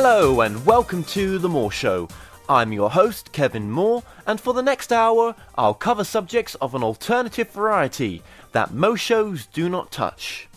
[0.00, 2.08] Hello and welcome to The Moore Show.
[2.48, 6.84] I'm your host, Kevin Moore, and for the next hour, I'll cover subjects of an
[6.84, 8.22] alternative variety
[8.52, 10.48] that most shows do not touch.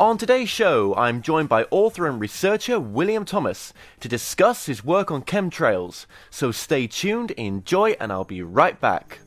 [0.00, 5.12] On today's show, I'm joined by author and researcher William Thomas to discuss his work
[5.12, 9.20] on chemtrails, so stay tuned, enjoy, and I'll be right back.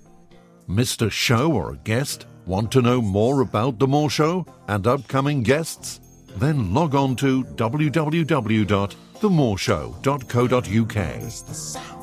[0.67, 1.09] Mr.
[1.09, 2.25] Show or a guest?
[2.45, 6.01] Want to know more about The Moore Show and upcoming guests?
[6.35, 12.00] Then log on to www themooreshow.co.uk.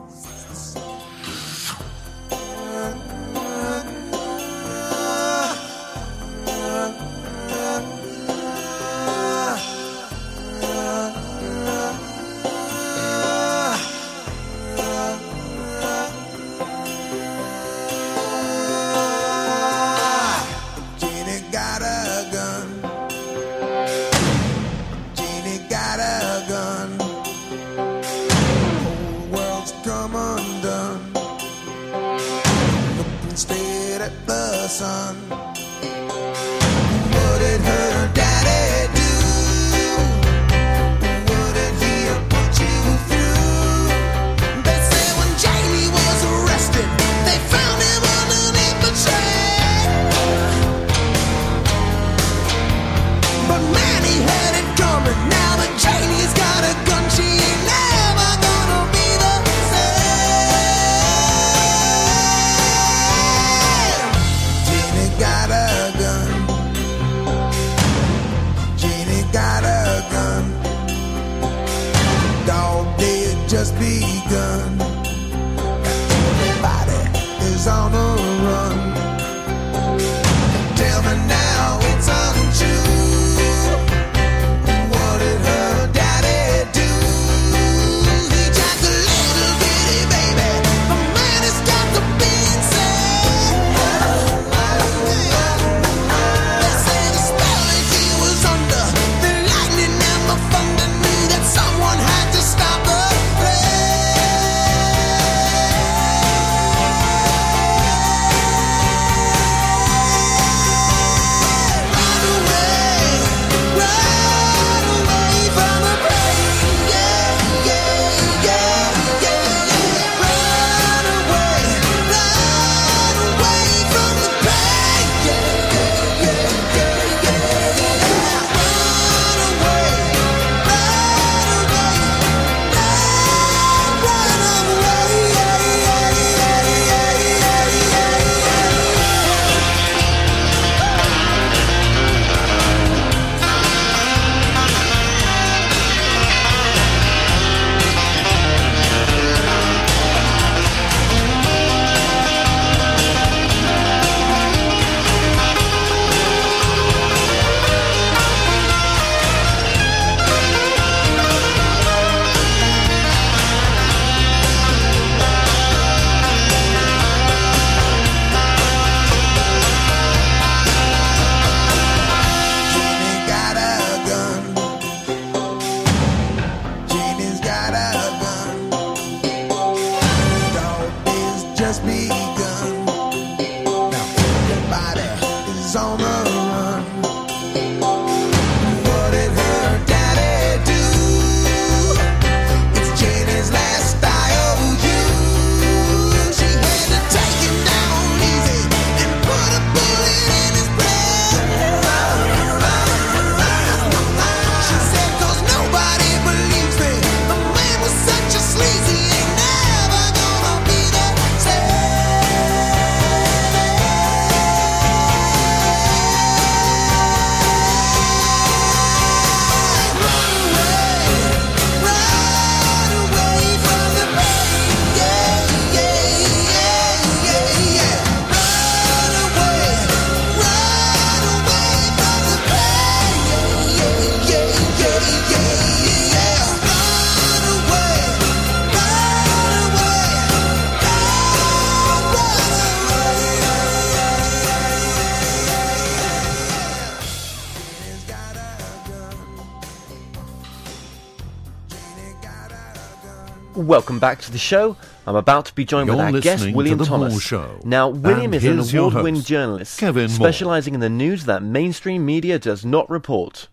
[253.69, 254.79] welcome back to the show.
[255.07, 257.21] I'm about to be joined You're with our guest, William Thomas.
[257.21, 257.61] Show.
[257.65, 260.77] Now, William and is an award winning journalist Kevin specializing Moore.
[260.77, 263.49] in the news that mainstream media does not report.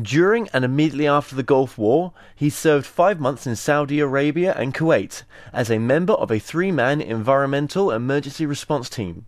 [0.00, 4.74] During and immediately after the Gulf War, he served five months in Saudi Arabia and
[4.74, 5.22] Kuwait
[5.54, 9.24] as a member of a three man environmental emergency response team.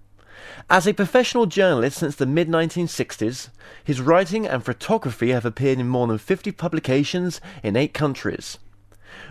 [0.68, 3.48] As a professional journalist since the mid 1960s,
[3.82, 8.58] his writing and photography have appeared in more than 50 publications in eight countries.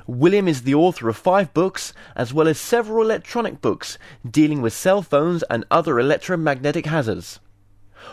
[0.07, 3.97] William is the author of five books, as well as several electronic books
[4.29, 7.41] dealing with cell phones and other electromagnetic hazards.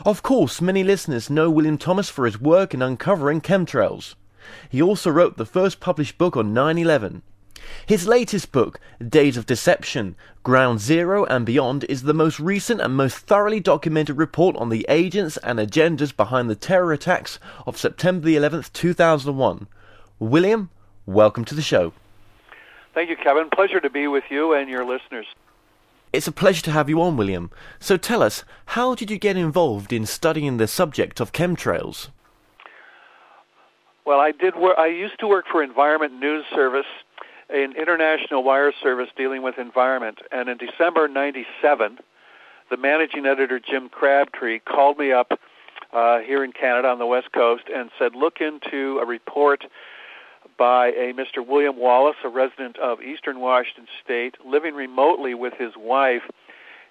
[0.05, 4.17] Of course, many listeners know William Thomas for his work in uncovering chemtrails.
[4.69, 7.23] He also wrote the first published book on 9 11.
[7.87, 12.96] His latest book, Days of Deception Ground Zero and Beyond, is the most recent and
[12.96, 18.29] most thoroughly documented report on the agents and agendas behind the terror attacks of September
[18.29, 19.69] 11, 2001.
[20.19, 20.70] William,
[21.06, 21.93] welcome to the show.
[22.95, 23.51] Thank you, Kevin.
[23.51, 25.27] Pleasure to be with you and your listeners.
[26.12, 27.51] It's a pleasure to have you on, William.
[27.81, 32.11] So tell us, how did you get involved in studying the subject of chemtrails?
[34.06, 34.55] Well, I did.
[34.55, 36.87] Work, I used to work for Environment News Service,
[37.49, 40.21] an international wire service dealing with environment.
[40.31, 41.99] And in December '97,
[42.71, 45.41] the managing editor Jim Crabtree called me up
[45.93, 49.65] uh, here in Canada on the West Coast and said, "Look into a report."
[50.56, 51.47] By a Mr.
[51.47, 56.23] William Wallace, a resident of eastern Washington State, living remotely with his wife,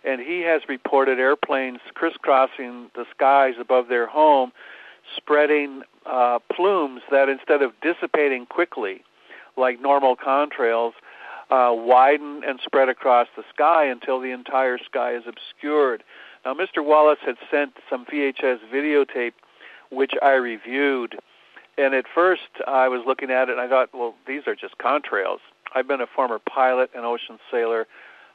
[0.03, 4.51] and he has reported airplanes crisscrossing the skies above their home,
[5.15, 9.03] spreading uh, plumes that instead of dissipating quickly,
[9.55, 10.93] like normal contrails,
[11.49, 16.03] uh, widen and spread across the sky until the entire sky is obscured.
[16.45, 16.83] Now, Mr.
[16.83, 19.33] Wallace had sent some VHS videotape,
[19.89, 21.19] which I reviewed
[21.77, 24.77] and at first, I was looking at it and I thought, well, these are just
[24.77, 25.39] contrails.
[25.73, 27.87] I've been a former pilot and ocean sailor.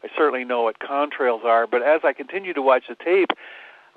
[0.03, 1.67] I certainly know what contrails are.
[1.67, 3.31] But as I continued to watch the tape,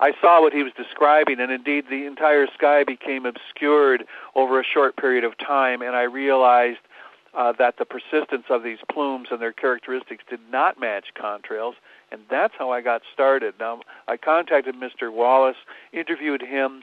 [0.00, 4.04] I saw what he was describing, and indeed, the entire sky became obscured
[4.34, 6.80] over a short period of time, and I realized
[7.34, 11.74] uh, that the persistence of these plumes and their characteristics did not match contrails,
[12.10, 13.54] and that's how I got started.
[13.60, 15.12] Now, I contacted Mr.
[15.12, 15.56] Wallace,
[15.92, 16.82] interviewed him,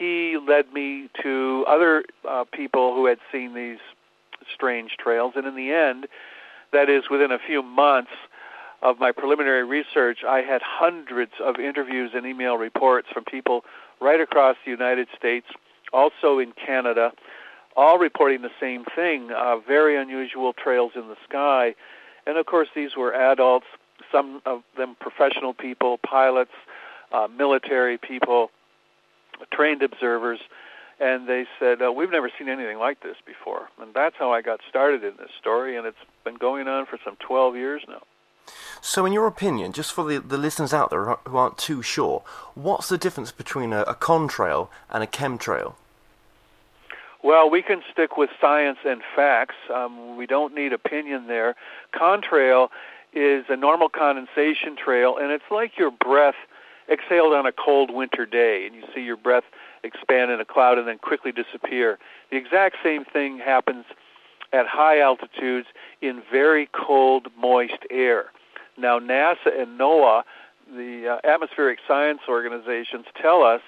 [0.00, 3.78] he led me to other uh, people who had seen these
[4.52, 6.06] strange trails, and in the end,
[6.72, 8.10] that is within a few months
[8.80, 13.62] of my preliminary research, I had hundreds of interviews and email reports from people
[14.00, 15.46] right across the United States,
[15.92, 17.12] also in Canada,
[17.76, 21.74] all reporting the same thing uh, very unusual trails in the sky.
[22.26, 23.66] And of course, these were adults,
[24.10, 26.52] some of them professional people, pilots,
[27.12, 28.50] uh, military people,
[29.52, 30.40] trained observers,
[30.98, 34.42] and they said, uh, "We've never seen anything like this before." And that's how I
[34.42, 38.02] got started in this story, and it's been going on for some 12 years now.
[38.80, 42.22] So, in your opinion, just for the, the listeners out there who aren't too sure,
[42.54, 45.74] what's the difference between a, a contrail and a chemtrail?
[47.22, 49.56] Well, we can stick with science and facts.
[49.72, 51.54] Um, we don't need opinion there.
[51.94, 52.68] Contrail
[53.12, 56.36] is a normal condensation trail, and it's like your breath
[56.90, 59.44] exhaled on a cold winter day, and you see your breath
[59.82, 61.98] expand in a cloud and then quickly disappear.
[62.30, 63.84] The exact same thing happens
[64.52, 65.68] at high altitudes
[66.02, 68.26] in very cold, moist air.
[68.76, 70.22] Now, NASA and NOAA,
[70.74, 73.60] the uh, atmospheric science organizations, tell us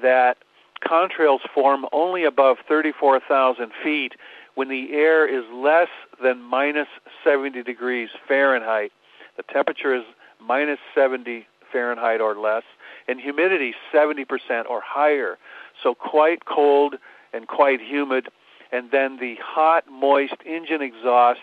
[0.00, 0.38] that
[0.84, 4.14] contrails form only above 34,000 feet
[4.54, 5.88] when the air is less
[6.22, 6.88] than minus
[7.24, 8.92] 70 degrees Fahrenheit.
[9.36, 10.04] The temperature is
[10.40, 12.64] minus 70 Fahrenheit or less,
[13.08, 14.26] and humidity 70%
[14.68, 15.38] or higher.
[15.82, 16.96] So quite cold
[17.32, 18.28] and quite humid.
[18.70, 21.42] And then the hot, moist engine exhaust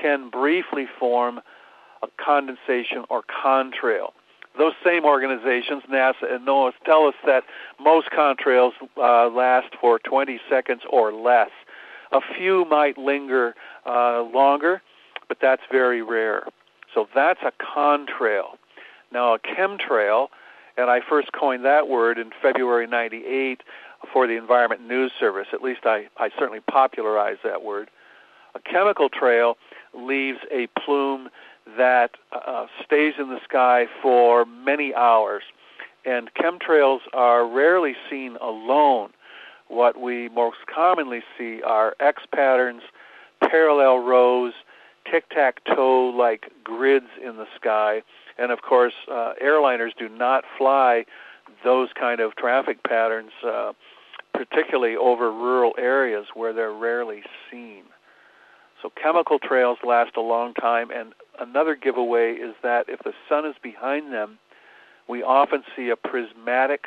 [0.00, 1.40] can briefly form
[2.02, 4.10] a condensation or contrail.
[4.56, 7.44] Those same organizations, NASA and NOAA, tell us that
[7.80, 11.50] most contrails uh, last for 20 seconds or less.
[12.10, 13.54] A few might linger
[13.86, 14.82] uh, longer,
[15.28, 16.44] but that's very rare.
[16.92, 18.56] So that's a contrail.
[19.12, 20.28] Now, a chemtrail,
[20.76, 23.62] and I first coined that word in February 98
[24.12, 25.48] for the Environment News Service.
[25.52, 27.90] At least I, I certainly popularized that word.
[28.54, 29.56] A chemical trail
[29.94, 31.30] leaves a plume
[31.76, 35.42] that uh, stays in the sky for many hours.
[36.04, 39.10] And chemtrails are rarely seen alone.
[39.68, 42.82] What we most commonly see are X patterns,
[43.42, 44.54] parallel rows,
[45.10, 48.02] tic tac toe like grids in the sky
[48.38, 51.04] and of course, uh, airliners do not fly
[51.64, 53.72] those kind of traffic patterns, uh,
[54.32, 57.84] particularly over rural areas where they're rarely seen.
[58.82, 63.44] So chemical trails last a long time, and another giveaway is that if the sun
[63.44, 64.38] is behind them,
[65.08, 66.86] we often see a prismatic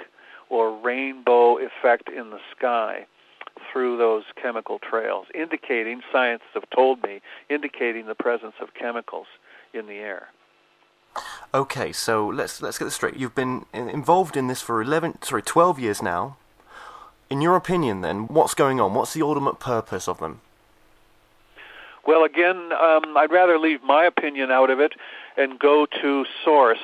[0.49, 3.05] or rainbow effect in the sky
[3.71, 9.27] through those chemical trails, indicating, scientists have told me, indicating the presence of chemicals
[9.73, 10.29] in the air.
[11.53, 13.17] Okay, so let's let's get this straight.
[13.17, 16.37] You've been involved in this for 11, sorry, 12 years now.
[17.29, 18.93] In your opinion, then, what's going on?
[18.93, 20.41] What's the ultimate purpose of them?
[22.05, 24.93] Well, again, um, I'd rather leave my opinion out of it
[25.37, 26.79] and go to source.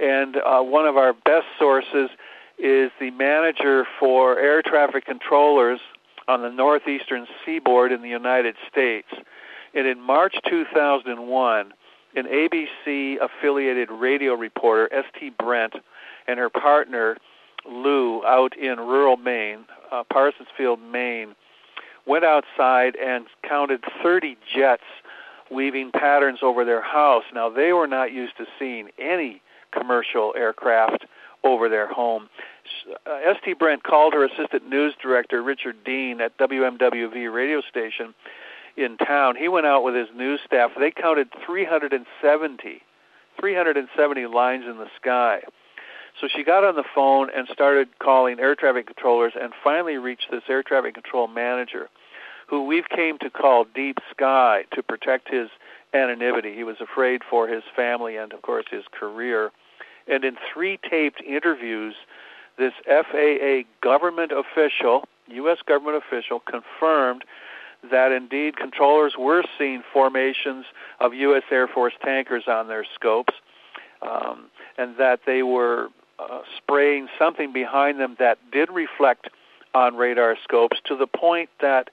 [0.00, 2.10] And uh, one of our best sources
[2.58, 5.80] is the manager for air traffic controllers
[6.28, 9.08] on the northeastern seaboard in the United States.
[9.74, 11.72] And in March 2001,
[12.14, 15.32] an ABC affiliated radio reporter, S.T.
[15.38, 15.74] Brent,
[16.26, 17.16] and her partner,
[17.66, 21.34] Lou, out in rural Maine, uh, Parsonsfield, Maine,
[22.06, 24.82] went outside and counted 30 jets
[25.50, 27.24] weaving patterns over their house.
[27.34, 31.04] Now, they were not used to seeing any commercial aircraft
[31.44, 32.28] over their home.
[33.06, 33.54] Uh, S.T.
[33.54, 38.14] Brent called her assistant news director, Richard Dean, at WMWV radio station
[38.76, 39.36] in town.
[39.36, 40.72] He went out with his news staff.
[40.78, 42.82] They counted 370,
[43.38, 45.42] 370 lines in the sky.
[46.20, 50.26] So she got on the phone and started calling air traffic controllers and finally reached
[50.30, 51.88] this air traffic control manager
[52.52, 55.48] who we've came to call Deep Sky to protect his
[55.94, 56.54] anonymity.
[56.54, 59.50] He was afraid for his family and of course his career.
[60.06, 61.94] And in three taped interviews,
[62.58, 67.24] this FAA government official, US government official confirmed
[67.90, 70.66] that indeed controllers were seeing formations
[71.00, 71.42] of U.S.
[71.50, 73.34] Air Force tankers on their scopes,
[74.02, 74.46] um,
[74.78, 79.28] and that they were uh, spraying something behind them that did reflect
[79.74, 81.90] on radar scopes to the point that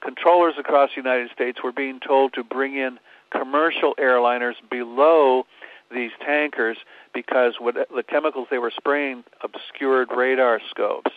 [0.00, 2.98] controllers across the United States were being told to bring in
[3.30, 5.44] commercial airliners below
[5.92, 6.78] these tankers
[7.12, 11.10] because what, the chemicals they were spraying obscured radar scopes.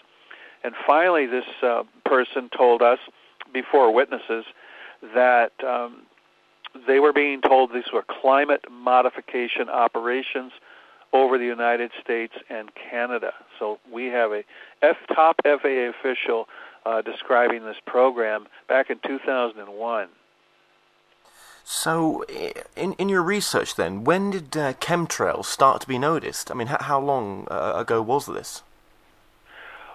[0.64, 3.00] And finally, this uh, person told us
[3.54, 4.46] before witnesses
[5.14, 6.04] that um,
[6.88, 10.52] they were being told these were climate modification operations
[11.14, 13.34] over the United States and Canada.
[13.58, 14.44] So we have a
[14.82, 16.48] F top FAA official
[16.86, 20.08] uh, describing this program back in 2001.
[21.72, 22.24] So,
[22.76, 26.50] in in your research, then, when did uh, chemtrails start to be noticed?
[26.50, 28.64] I mean, h- how long uh, ago was this?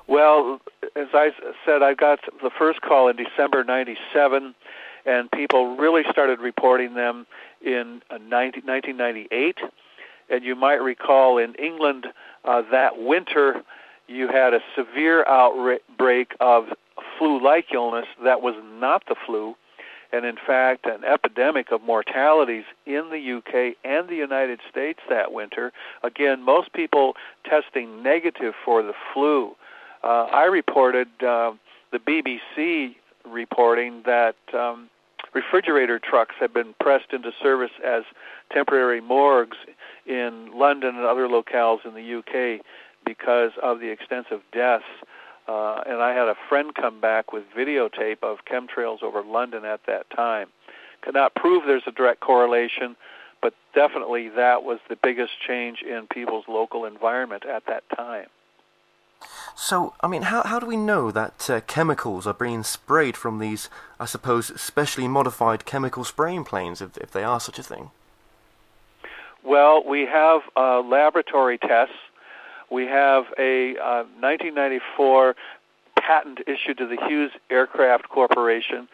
[0.07, 0.61] Well,
[0.97, 1.31] as I
[1.65, 4.55] said, I got the first call in December '97,
[5.07, 7.27] and people really started reporting them
[7.65, 9.59] in uh, 90, 1998.
[10.31, 12.07] And you might recall in England
[12.45, 13.63] uh, that winter,
[14.07, 16.69] you had a severe outbreak of
[17.19, 19.55] flu-like illness that was not the flu,
[20.13, 25.33] and in fact, an epidemic of mortalities in the UK and the United States that
[25.33, 25.73] winter.
[26.03, 29.57] Again, most people testing negative for the flu.
[30.05, 31.53] Uh, I reported uh,
[31.91, 34.91] the BBC reporting that um,
[35.33, 38.03] refrigerator trucks have been pressed into service as
[38.53, 39.57] temporary morgues
[40.05, 42.61] in London and other locales in the UK
[43.07, 44.85] because of the extensive deaths.
[45.49, 49.81] Uh, and I had a friend come back with videotape of chemtrails over London at
[49.87, 50.49] that time.
[51.01, 52.95] Cannot prove there's a direct correlation,
[53.41, 58.27] but definitely that was the biggest change in people's local environment at that time.
[59.57, 63.39] So, I mean, how, how do we know that uh, chemicals are being sprayed from
[63.39, 67.91] these, I suppose, specially modified chemical spraying planes, if, if they are such a thing?
[69.45, 71.95] Well, we have uh, laboratory tests.
[72.71, 75.37] We have a uh, 1994
[76.01, 78.89] patent issued to the Hughes Aircraft Corporation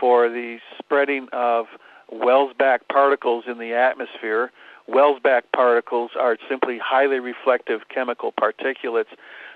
[0.00, 1.66] for the spreading of
[2.12, 4.50] Welsbach particles in the atmosphere.
[4.88, 9.14] Welsbach particles are simply highly reflective chemical particulates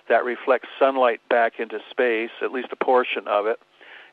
[0.09, 3.59] that reflects sunlight back into space, at least a portion of it,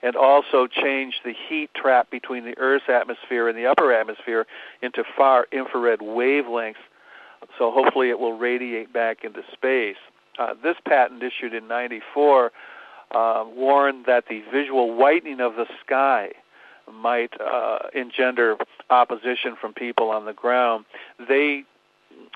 [0.02, 4.46] and also change the heat trap between the Earth's atmosphere and the upper atmosphere
[4.82, 6.76] into far infrared wavelengths.
[7.58, 9.98] So hopefully it will radiate back into space.
[10.38, 12.52] Uh, this patent issued in 94
[13.12, 16.32] uh, warned that the visual whitening of the sky
[16.92, 18.58] might uh, engender
[18.90, 20.86] opposition from people on the ground.
[21.20, 21.64] They,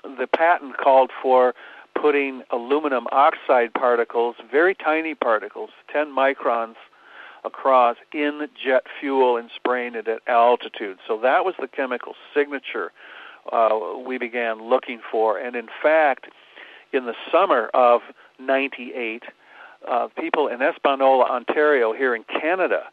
[0.02, 1.54] the patent called for
[2.00, 6.74] putting aluminum oxide particles, very tiny particles, 10 microns
[7.44, 10.98] across, in jet fuel and spraying it at altitude.
[11.06, 12.92] So that was the chemical signature
[13.52, 13.70] uh,
[14.06, 15.38] we began looking for.
[15.38, 16.26] And in fact,
[16.92, 18.00] in the summer of
[18.38, 19.22] 98,
[19.86, 22.84] uh, people in Espanola, Ontario, here in Canada,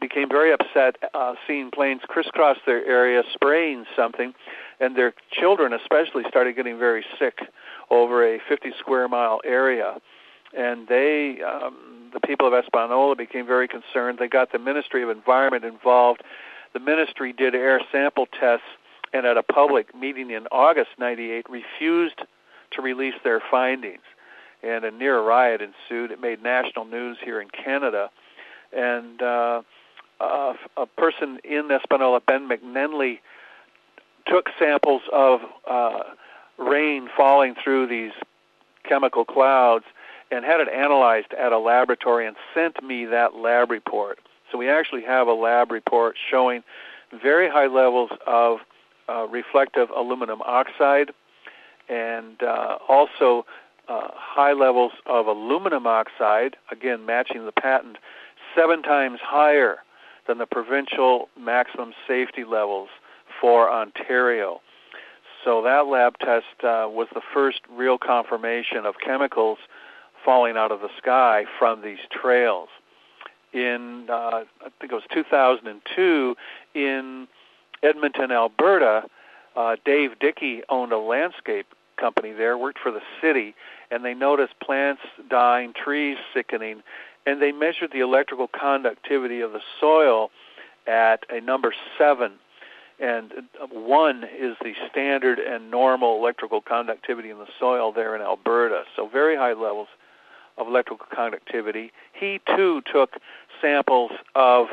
[0.00, 4.34] became very upset uh, seeing planes crisscross their area spraying something.
[4.80, 7.38] and their children especially started getting very sick
[7.90, 9.96] over a 50 square mile area.
[10.56, 14.18] And they, um, the people of Espanola, became very concerned.
[14.18, 16.22] They got the Ministry of Environment involved.
[16.72, 18.66] The ministry did air sample tests,
[19.12, 22.20] and at a public meeting in August '98, refused
[22.72, 24.02] to release their findings.
[24.62, 26.10] And a near riot ensued.
[26.10, 28.10] It made national news here in Canada.
[28.72, 29.62] And uh,
[30.20, 33.20] a, a person in Espanola, Ben McNenly,
[34.26, 36.00] took samples of uh,
[36.58, 38.12] rain falling through these
[38.88, 39.84] chemical clouds
[40.30, 44.18] and had it analyzed at a laboratory and sent me that lab report.
[44.50, 46.62] So we actually have a lab report showing
[47.22, 48.58] very high levels of
[49.08, 51.12] uh, reflective aluminum oxide
[51.88, 53.46] and uh, also
[53.88, 57.98] uh, high levels of aluminum oxide, again matching the patent,
[58.56, 59.78] seven times higher
[60.26, 62.88] than the provincial maximum safety levels
[63.40, 64.60] for Ontario.
[65.44, 69.58] So that lab test uh, was the first real confirmation of chemicals
[70.24, 72.68] falling out of the sky from these trails.
[73.52, 76.36] In uh, I think it was 2002
[76.74, 77.28] in
[77.82, 79.04] Edmonton, Alberta,
[79.54, 83.54] uh, Dave Dickey owned a landscape company there, worked for the city,
[83.90, 86.82] and they noticed plants dying, trees sickening,
[87.26, 90.30] and they measured the electrical conductivity of the soil
[90.86, 92.32] at a number seven.
[92.98, 93.32] And
[93.70, 98.84] one is the standard and normal electrical conductivity in the soil there in Alberta.
[98.94, 99.88] So very high levels
[100.56, 101.92] of electrical conductivity.
[102.12, 103.16] He too took
[103.60, 104.68] samples of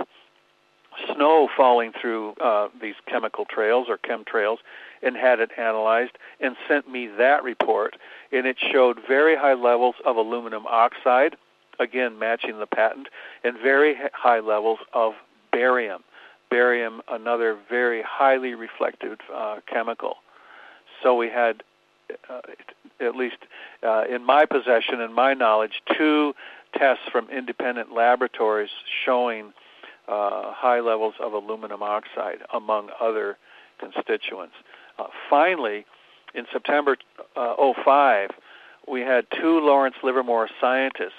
[1.13, 4.57] snow falling through uh, these chemical trails or chemtrails
[5.01, 7.97] and had it analyzed and sent me that report.
[8.31, 11.35] And it showed very high levels of aluminum oxide,
[11.79, 13.07] again matching the patent,
[13.43, 15.13] and very high levels of
[15.51, 16.03] barium.
[16.49, 20.17] Barium, another very highly reflective uh, chemical.
[21.01, 21.63] So we had,
[22.29, 22.41] uh,
[22.99, 23.37] at least
[23.81, 26.33] uh, in my possession and my knowledge, two
[26.77, 28.69] tests from independent laboratories
[29.05, 29.53] showing
[30.07, 33.37] uh, high levels of aluminum oxide, among other
[33.79, 34.55] constituents.
[34.99, 35.85] Uh, finally,
[36.35, 36.97] in September
[37.35, 38.31] uh, 05,
[38.87, 41.13] we had two Lawrence Livermore scientists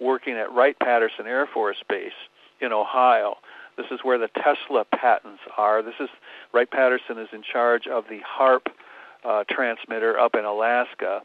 [0.00, 2.12] working at Wright-Patterson Air Force Base
[2.60, 3.36] in Ohio.
[3.76, 5.82] This is where the Tesla patents are.
[5.82, 6.08] This is
[6.52, 8.66] Wright-Patterson is in charge of the HAARP
[9.24, 11.22] uh, transmitter up in Alaska,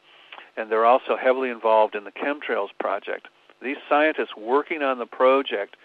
[0.55, 3.27] and they're also heavily involved in the chemtrails project.
[3.62, 5.77] These scientists working on the project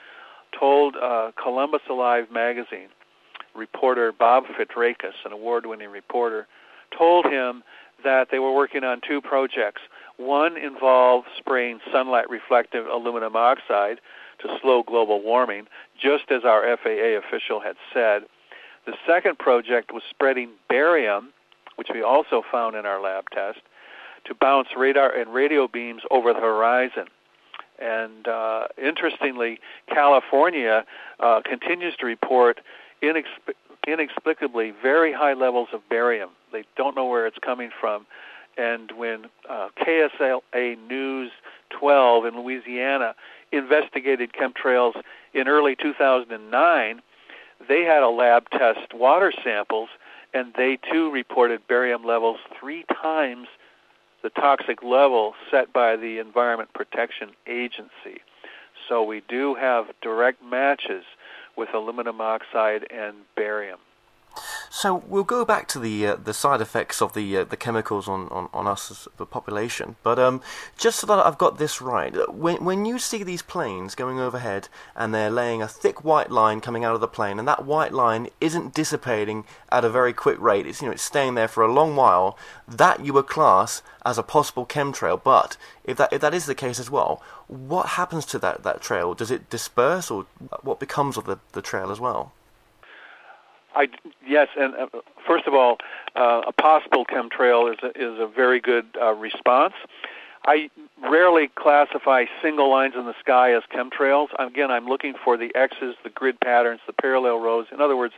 [0.58, 2.88] told uh, Columbus Alive magazine
[3.54, 6.46] reporter Bob Fitrakis, an award-winning reporter,
[6.96, 7.62] told him
[8.04, 9.80] that they were working on two projects.
[10.18, 14.00] One involved spraying sunlight reflective aluminum oxide
[14.40, 15.66] to slow global warming,
[16.00, 18.22] just as our FAA official had said.
[18.84, 21.32] The second project was spreading barium,
[21.76, 23.60] which we also found in our lab test,
[24.26, 27.06] to bounce radar and radio beams over the horizon.
[27.78, 30.84] And uh, interestingly, California
[31.20, 32.60] uh, continues to report
[33.02, 33.54] inexp-
[33.86, 36.30] inexplicably very high levels of barium.
[36.52, 38.06] They don't know where it's coming from.
[38.58, 41.30] And when uh, KSLA News
[41.70, 43.14] 12 in Louisiana
[43.52, 45.00] investigated chemtrails
[45.32, 47.02] in early 2009,
[47.68, 49.88] they had a lab test water samples,
[50.34, 53.48] and they too reported barium levels three times
[54.22, 58.20] the toxic level set by the Environment Protection Agency.
[58.88, 61.04] So we do have direct matches
[61.56, 63.78] with aluminum oxide and barium.
[64.80, 68.06] So we'll go back to the uh, the side effects of the uh, the chemicals
[68.06, 69.96] on, on, on us as the population.
[70.04, 70.40] But um,
[70.76, 74.68] just so that I've got this right, when when you see these planes going overhead
[74.94, 77.92] and they're laying a thick white line coming out of the plane, and that white
[77.92, 81.64] line isn't dissipating at a very quick rate, it's you know it's staying there for
[81.64, 82.38] a long while.
[82.68, 85.20] That you would class as a possible chemtrail.
[85.20, 88.80] But if that if that is the case as well, what happens to that that
[88.80, 89.14] trail?
[89.14, 90.26] Does it disperse, or
[90.62, 92.32] what becomes of the the trail as well?
[93.78, 93.88] I
[94.26, 94.86] yes, and uh,
[95.24, 95.78] first of all,
[96.16, 99.74] uh, a possible chemtrail is a, is a very good uh, response.
[100.44, 100.68] I
[101.00, 104.28] rarely classify single lines in the sky as chemtrails.
[104.38, 107.66] Again, I'm looking for the X's, the grid patterns, the parallel rows.
[107.70, 108.14] In other words,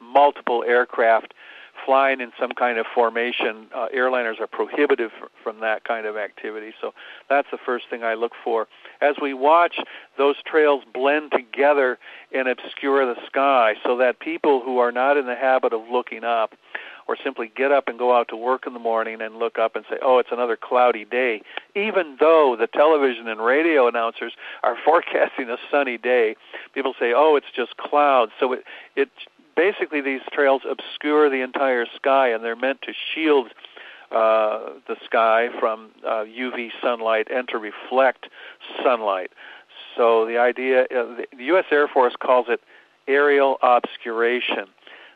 [0.00, 1.32] multiple aircraft
[1.84, 3.66] flying in some kind of formation.
[3.74, 5.10] Uh, airliners are prohibitive
[5.42, 6.72] from that kind of activity.
[6.80, 6.92] So
[7.28, 8.66] that's the first thing I look for.
[9.00, 9.76] As we watch
[10.16, 11.98] those trails blend together
[12.32, 16.24] and obscure the sky so that people who are not in the habit of looking
[16.24, 16.54] up
[17.08, 19.74] or simply get up and go out to work in the morning and look up
[19.74, 21.40] and say, oh, it's another cloudy day,
[21.74, 26.36] even though the television and radio announcers are forecasting a sunny day,
[26.74, 28.32] people say, oh, it's just clouds.
[28.38, 28.64] So it,
[28.94, 29.08] it
[29.58, 33.48] basically these trails obscure the entire sky, and they're meant to shield
[34.12, 38.28] uh, the sky from uh, UV sunlight and to reflect
[38.82, 39.32] sunlight.
[39.96, 41.64] So the idea, uh, the U.S.
[41.72, 42.60] Air Force calls it
[43.08, 44.66] aerial obscuration.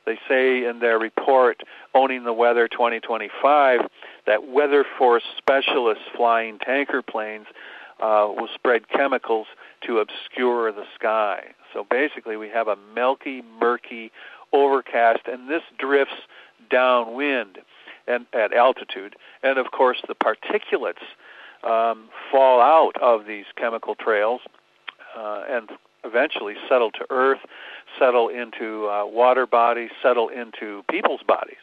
[0.05, 1.63] They say in their report,
[1.95, 3.81] Owning the Weather 2025,
[4.27, 7.47] that weather force specialists flying tanker planes
[8.01, 9.47] uh, will spread chemicals
[9.87, 11.55] to obscure the sky.
[11.73, 14.11] So basically, we have a milky, murky,
[14.53, 16.15] overcast, and this drifts
[16.71, 17.59] downwind
[18.07, 19.17] and at altitude.
[19.43, 21.03] And of course, the particulates
[21.63, 24.41] um, fall out of these chemical trails
[25.17, 25.71] uh, and
[26.05, 27.39] eventually settle to earth,
[27.99, 31.57] settle into uh, water bodies, settle into people's bodies.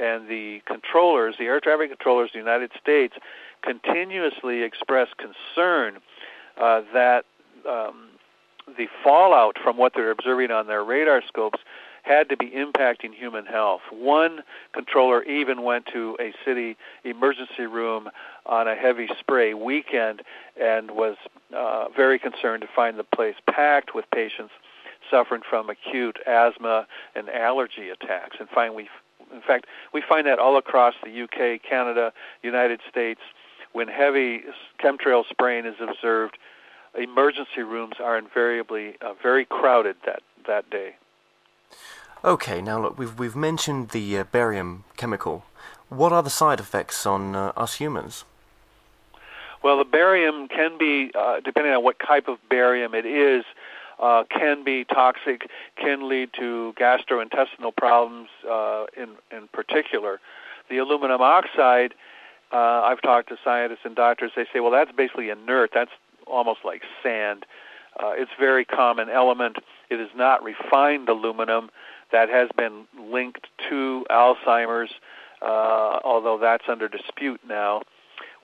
[0.00, 3.14] And the controllers, the air traffic controllers of the United States,
[3.62, 5.98] continuously express concern
[6.60, 7.24] uh, that
[7.68, 8.08] um,
[8.66, 11.58] the fallout from what they're observing on their radar scopes
[12.02, 13.80] had to be impacting human health.
[13.90, 14.40] One
[14.72, 18.08] controller even went to a city emergency room
[18.44, 20.22] on a heavy spray weekend
[20.60, 21.16] and was
[21.56, 24.52] uh, very concerned to find the place packed with patients
[25.10, 28.36] suffering from acute asthma and allergy attacks.
[28.40, 28.88] And find we,
[29.32, 32.12] in fact, we find that all across the UK, Canada,
[32.42, 33.20] United States.
[33.72, 34.42] When heavy
[34.82, 36.36] chemtrail spraying is observed,
[36.94, 40.96] emergency rooms are invariably uh, very crowded that, that day.
[42.24, 45.44] Okay, now look, we've we've mentioned the uh, barium chemical.
[45.88, 48.24] What are the side effects on uh, us humans?
[49.62, 53.44] Well, the barium can be, uh, depending on what type of barium it is,
[54.00, 60.20] uh, can be toxic, can lead to gastrointestinal problems uh, in in particular.
[60.70, 61.92] The aluminum oxide,
[62.52, 64.30] uh, I've talked to scientists and doctors.
[64.36, 65.70] They say, well, that's basically inert.
[65.74, 65.90] That's
[66.26, 67.46] almost like sand.
[68.00, 69.58] It's a very common element.
[69.92, 71.70] It is not refined aluminum
[72.12, 74.90] that has been linked to Alzheimer's,
[75.42, 77.82] uh, although that's under dispute now.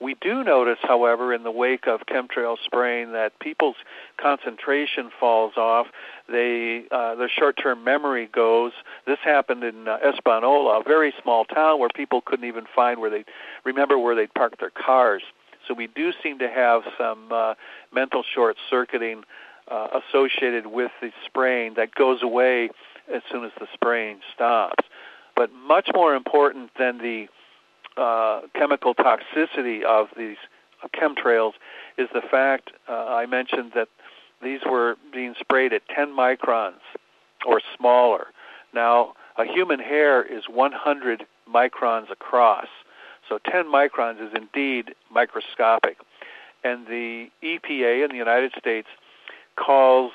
[0.01, 3.75] We do notice, however, in the wake of chemtrail spraying, that people's
[4.17, 5.87] concentration falls off.
[6.29, 8.71] They uh, their short-term memory goes.
[9.05, 13.09] This happened in uh, Espanola, a very small town where people couldn't even find where
[13.09, 13.25] they
[13.65, 15.23] remember where they parked their cars.
[15.67, 17.53] So we do seem to have some uh,
[17.93, 19.23] mental short-circuiting
[19.69, 22.69] uh, associated with the spraying that goes away
[23.13, 24.85] as soon as the spraying stops.
[25.35, 27.27] But much more important than the
[27.97, 30.37] uh, chemical toxicity of these
[30.95, 31.53] chemtrails
[31.97, 33.89] is the fact uh, I mentioned that
[34.41, 36.79] these were being sprayed at 10 microns
[37.45, 38.27] or smaller.
[38.73, 42.67] Now, a human hair is 100 microns across,
[43.27, 45.97] so 10 microns is indeed microscopic.
[46.63, 48.87] And the EPA in the United States
[49.59, 50.11] calls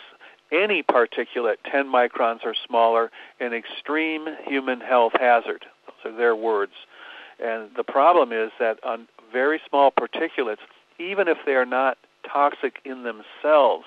[0.53, 5.65] any particulate 10 microns or smaller an extreme human health hazard.
[5.87, 6.73] Those are their words.
[7.43, 10.59] And the problem is that on very small particulates,
[10.99, 11.99] even if they are not
[12.31, 13.85] toxic in themselves,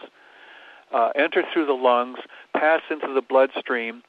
[0.93, 2.19] uh, enter through the lungs,
[2.53, 4.03] pass into the bloodstream,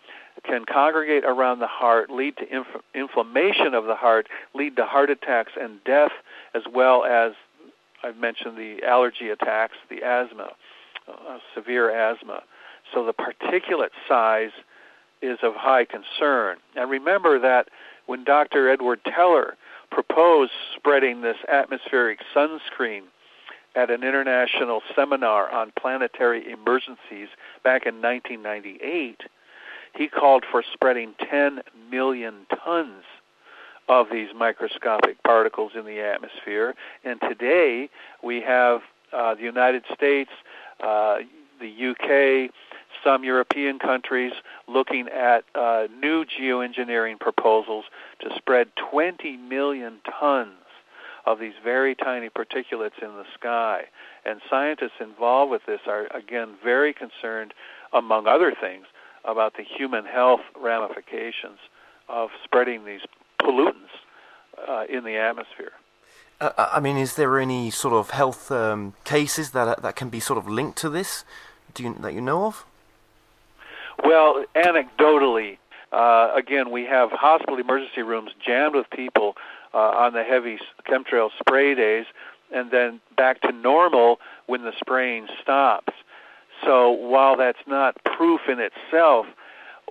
[0.45, 5.11] can congregate around the heart, lead to inf- inflammation of the heart, lead to heart
[5.11, 6.13] attacks and death,
[6.55, 7.33] as well as
[8.03, 10.53] I've mentioned the allergy attacks, the asthma
[11.09, 12.43] uh, severe asthma.
[12.93, 14.53] So the particulate size
[15.21, 16.59] is of high concern.
[16.77, 17.69] And remember that
[18.07, 18.69] when Dr.
[18.71, 19.57] Edward Teller
[19.91, 23.03] proposed spreading this atmospheric sunscreen
[23.75, 27.29] at an international seminar on planetary emergencies
[27.63, 29.23] back in 1998,
[29.95, 33.05] he called for spreading 10 million tons
[33.89, 36.75] of these microscopic particles in the atmosphere.
[37.05, 37.89] And today
[38.23, 38.81] we have
[39.13, 40.31] uh, the United States
[40.81, 41.19] uh,
[41.61, 42.51] the UK,
[43.05, 44.33] some European countries
[44.67, 47.85] looking at uh, new geoengineering proposals
[48.21, 50.53] to spread 20 million tons
[51.27, 53.83] of these very tiny particulates in the sky.
[54.25, 57.53] And scientists involved with this are, again, very concerned,
[57.93, 58.87] among other things,
[59.25, 61.59] about the human health ramifications
[62.09, 63.03] of spreading these
[63.43, 63.93] pollutants
[64.67, 65.73] uh, in the atmosphere.
[66.41, 70.09] Uh, uh, I mean, is there any sort of health um, cases that that can
[70.09, 71.25] be sort of linked to this?
[71.75, 72.65] Do you, that you know of?
[74.05, 75.59] Well, anecdotally,
[75.93, 79.37] uh, again, we have hospital emergency rooms jammed with people
[79.75, 82.07] uh, on the heavy chemtrail spray days,
[82.53, 85.93] and then back to normal when the spraying stops.
[86.65, 89.27] So while that's not proof in itself,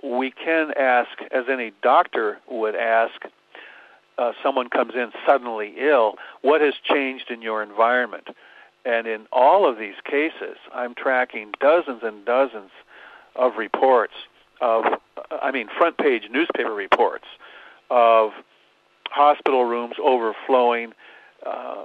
[0.02, 3.22] we can ask, as any doctor would ask,
[4.18, 8.28] uh, someone comes in suddenly ill, what has changed in your environment?
[8.84, 12.70] And in all of these cases, I'm tracking dozens and dozens
[13.36, 14.14] of reports
[14.60, 14.84] of
[15.30, 17.26] I mean, front page newspaper reports
[17.90, 18.30] of
[19.10, 20.92] hospital rooms overflowing,
[21.44, 21.84] uh,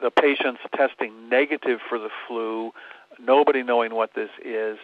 [0.00, 2.72] the patients testing negative for the flu,
[3.20, 4.78] nobody knowing what this is.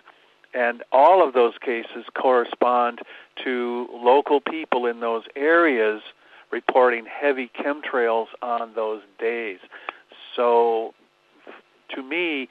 [0.52, 3.00] And all of those cases correspond
[3.44, 6.02] to local people in those areas
[6.50, 9.58] reporting heavy chemtrails on those days.
[10.36, 10.94] So,
[11.94, 12.48] to me,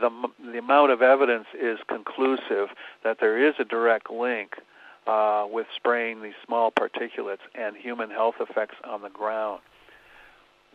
[0.00, 0.10] the,
[0.52, 2.68] the amount of evidence is conclusive
[3.02, 4.54] that there is a direct link
[5.06, 9.60] uh, with spraying these small particulates and human health effects on the ground.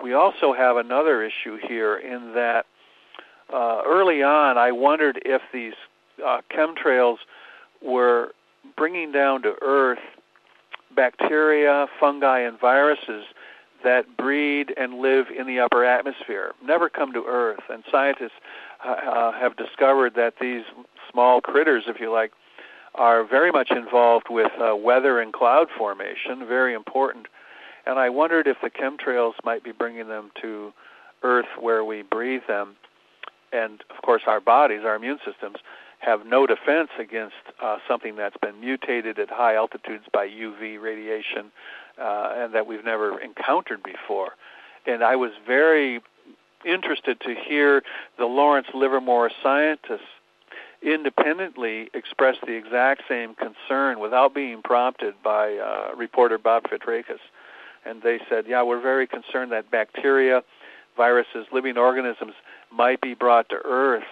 [0.04, 2.66] We also have another issue here in that
[3.54, 5.74] uh, early on I wondered if these
[6.26, 7.18] uh, chemtrails
[7.82, 8.32] were
[8.76, 10.00] bringing down to Earth
[10.96, 13.26] bacteria, fungi, and viruses
[13.84, 17.62] that breed and live in the upper atmosphere, never come to Earth.
[17.70, 18.32] And scientists
[18.84, 20.64] uh, uh, have discovered that these
[21.12, 22.32] small critters, if you like,
[22.96, 27.28] are very much involved with uh, weather and cloud formation, very important.
[27.86, 30.74] And I wondered if the chemtrails might be bringing them to
[31.22, 32.76] Earth where we breathe them.
[33.52, 35.58] And of course, our bodies, our immune systems,
[36.06, 41.52] have no defense against uh, something that's been mutated at high altitudes by UV radiation
[42.00, 44.32] uh, and that we've never encountered before.
[44.86, 46.02] And I was very
[46.64, 47.82] interested to hear
[48.18, 50.02] the Lawrence Livermore scientists
[50.82, 57.20] independently express the exact same concern without being prompted by uh, reporter Bob Fitrakis.
[57.84, 60.44] And they said, yeah, we're very concerned that bacteria,
[60.96, 62.34] viruses, living organisms
[62.72, 64.04] might be brought to Earth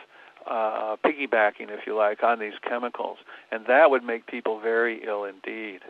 [0.50, 3.18] uh, piggybacking, if you like, on these chemicals,
[3.52, 5.82] and that would make people very ill indeed.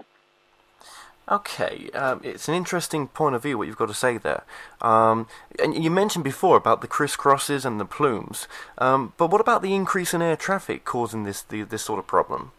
[1.32, 4.44] Okay, um, it's an interesting point of view what you've got to say there.
[4.82, 9.62] Um, and you mentioned before about the crisscrosses and the plumes, um, but what about
[9.62, 12.52] the increase in air traffic causing this the, this sort of problem?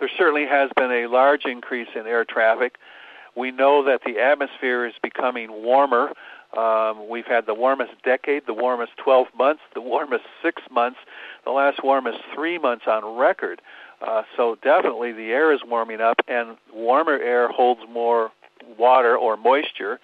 [0.00, 2.76] There certainly has been a large increase in air traffic.
[3.34, 6.12] We know that the atmosphere is becoming warmer.
[6.56, 10.98] Um, we've had the warmest decade, the warmest 12 months, the warmest six months,
[11.44, 13.60] the last warmest three months on record.
[14.00, 18.30] Uh, so definitely the air is warming up, and warmer air holds more
[18.78, 20.00] water or moisture.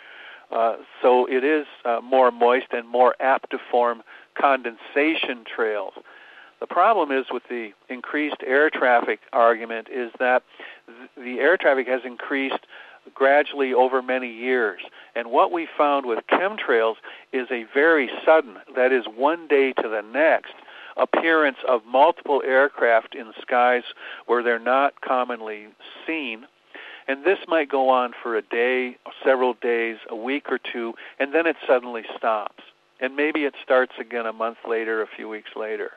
[0.51, 4.03] Uh, so it is uh, more moist and more apt to form
[4.39, 5.95] condensation trails.
[6.61, 10.43] The problem is with the increased air traffic argument is that
[10.87, 12.67] th- the air traffic has increased
[13.15, 14.81] gradually over many years.
[15.15, 16.97] And what we found with chemtrails
[17.33, 20.55] is a very sudden, that is one day to the next,
[20.97, 23.85] appearance of multiple aircraft in skies
[24.27, 25.69] where they're not commonly
[26.07, 26.47] seen.
[27.09, 31.35] And this might go on for a day, several days, a week or two, and
[31.35, 32.63] then it suddenly stops.
[33.01, 35.93] And maybe it starts again a month later, a few weeks later.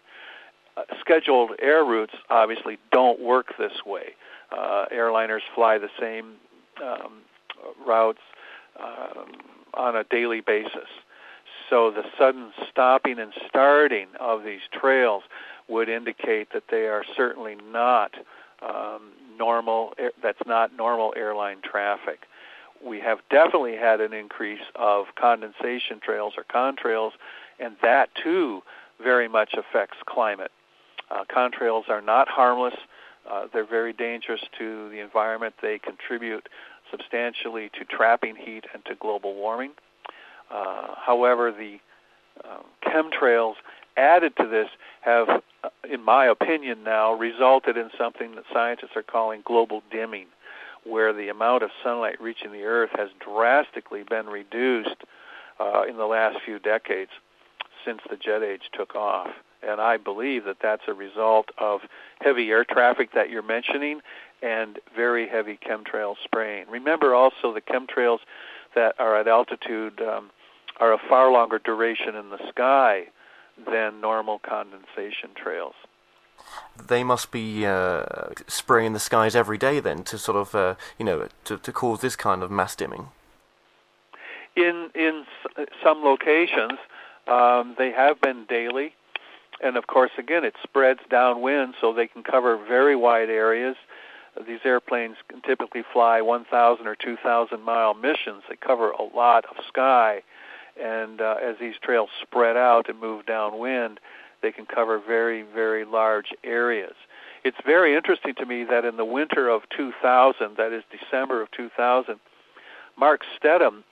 [0.76, 4.16] Uh, scheduled air routes obviously don't work this way.
[4.52, 6.34] Uh, airliners fly the same
[6.82, 7.22] um,
[7.86, 8.20] routes
[8.80, 9.32] um,
[9.74, 10.90] on a daily basis.
[11.70, 15.24] So the sudden stopping and starting of these trails
[15.68, 18.12] would indicate that they are certainly not
[18.62, 19.94] um, normal.
[20.22, 22.22] That's not normal airline traffic.
[22.86, 27.12] We have definitely had an increase of condensation trails or contrails,
[27.60, 28.62] and that too
[29.02, 30.52] very much affects climate.
[31.10, 32.76] Uh, contrails are not harmless.
[33.30, 35.56] Uh, they're very dangerous to the environment.
[35.62, 36.48] They contribute
[36.92, 39.72] substantially to trapping heat and to global warming.
[40.52, 41.80] Uh, however, the
[42.44, 43.56] uh, chemtrails
[43.98, 44.68] added to this
[45.02, 50.28] have, uh, in my opinion now, resulted in something that scientists are calling global dimming,
[50.84, 55.04] where the amount of sunlight reaching the Earth has drastically been reduced
[55.60, 57.12] uh, in the last few decades
[57.86, 59.30] since the jet age took off.
[59.68, 61.82] And I believe that that's a result of
[62.22, 64.02] heavy air traffic that you're mentioning
[64.42, 66.68] and very heavy chemtrail spraying.
[66.70, 68.20] Remember also the chemtrails
[68.76, 70.30] that are at altitude um,
[70.80, 73.06] are a far longer duration in the sky
[73.70, 75.74] than normal condensation trails.
[76.88, 78.04] They must be uh,
[78.48, 82.02] spraying the skies every day then to sort of, uh, you know, to, to cause
[82.02, 83.10] this kind of mass dimming.
[84.56, 85.26] In in
[85.84, 86.78] some locations,
[87.28, 88.96] um, they have been daily,
[89.62, 93.76] and of course, again, it spreads downwind, so they can cover very wide areas.
[94.46, 98.44] These airplanes can typically fly 1,000 or 2,000 mile missions.
[98.50, 100.24] They cover a lot of sky,
[100.82, 104.00] and uh, as these trails spread out and move downwind,
[104.42, 106.94] they can cover very, very large areas.
[107.44, 111.52] It's very interesting to me that in the winter of 2000, that is December of
[111.52, 112.20] 2000,
[112.98, 113.84] Mark Steadham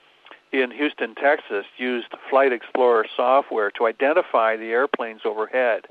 [0.62, 5.88] in Houston, Texas, used Flight Explorer software to identify the airplanes overhead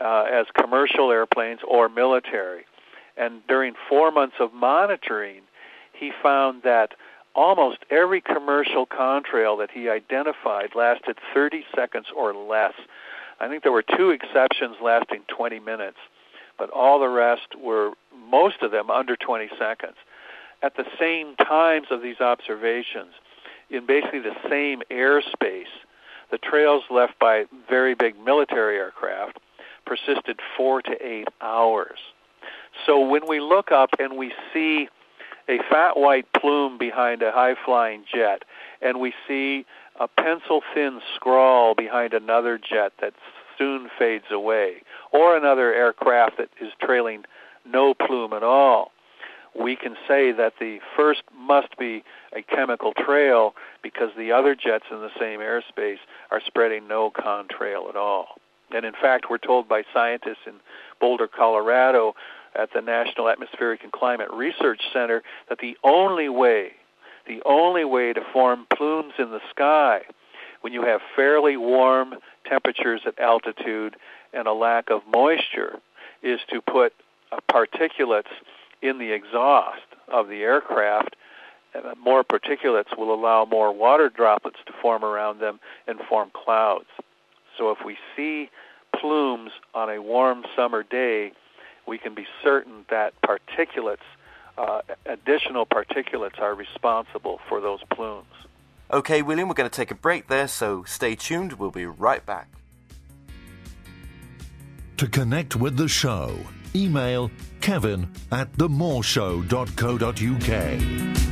[0.00, 2.64] uh, as commercial airplanes or military
[3.16, 5.42] And during four months of monitoring,
[5.92, 6.92] he found that
[7.34, 12.74] almost every commercial contrail that he identified lasted 30 seconds or less.
[13.40, 15.98] I think there were two exceptions lasting 20 minutes,
[16.58, 17.92] but all the rest were,
[18.30, 19.96] most of them, under 20 seconds.
[20.62, 23.12] At the same times of these observations,
[23.70, 25.72] in basically the same airspace,
[26.30, 29.38] the trails left by very big military aircraft
[29.86, 31.98] persisted four to eight hours.
[32.86, 34.88] So when we look up and we see
[35.48, 38.44] a fat white plume behind a high flying jet,
[38.80, 39.66] and we see
[39.98, 43.14] a pencil thin scrawl behind another jet that
[43.58, 47.24] soon fades away, or another aircraft that is trailing
[47.66, 48.92] no plume at all,
[49.58, 54.84] we can say that the first must be a chemical trail because the other jets
[54.90, 55.98] in the same airspace
[56.30, 58.36] are spreading no contrail at all.
[58.72, 60.54] And in fact, we're told by scientists in
[61.00, 62.14] Boulder, Colorado,
[62.54, 66.72] at the National Atmospheric and Climate Research Center, that the only way,
[67.26, 70.02] the only way to form plumes in the sky
[70.60, 72.14] when you have fairly warm
[72.46, 73.96] temperatures at altitude
[74.32, 75.78] and a lack of moisture
[76.22, 76.92] is to put
[77.50, 78.30] particulates
[78.82, 81.16] in the exhaust of the aircraft.
[81.74, 86.88] Uh, more particulates will allow more water droplets to form around them and form clouds.
[87.56, 88.50] So if we see
[88.98, 91.32] plumes on a warm summer day,
[91.86, 93.98] we can be certain that particulates,
[94.58, 98.26] uh, additional particulates, are responsible for those plumes.
[98.92, 101.54] Okay, William, we're going to take a break there, so stay tuned.
[101.54, 102.48] We'll be right back.
[104.96, 106.36] To connect with the show,
[106.74, 107.30] email
[107.60, 111.29] kevin at themooreshow.co.uk.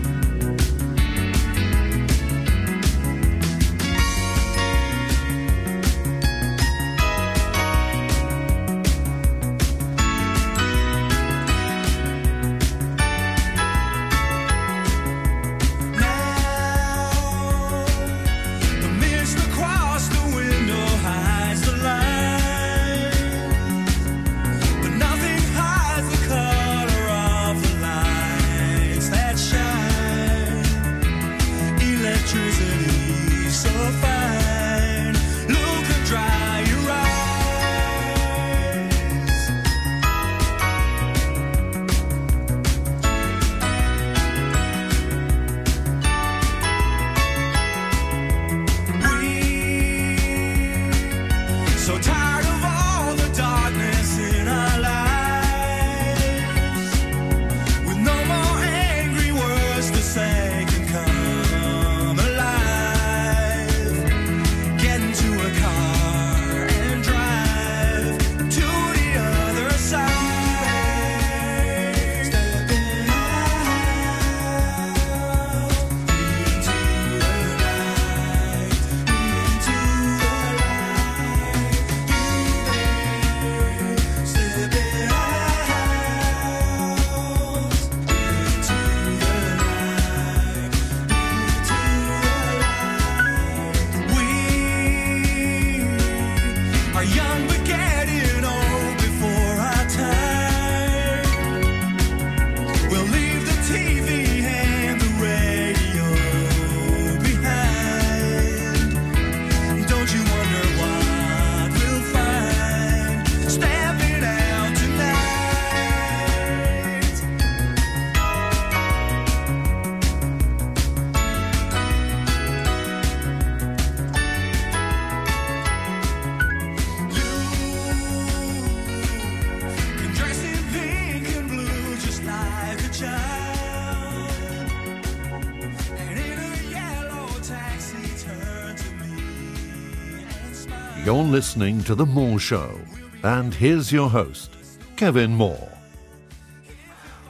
[141.05, 142.79] You're listening to The Moore Show,
[143.23, 144.51] and here's your host,
[144.97, 145.71] Kevin Moore.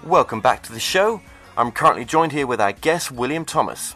[0.03, 1.21] Welcome back to the show.
[1.57, 3.95] I'm currently joined here with our guest, William Thomas.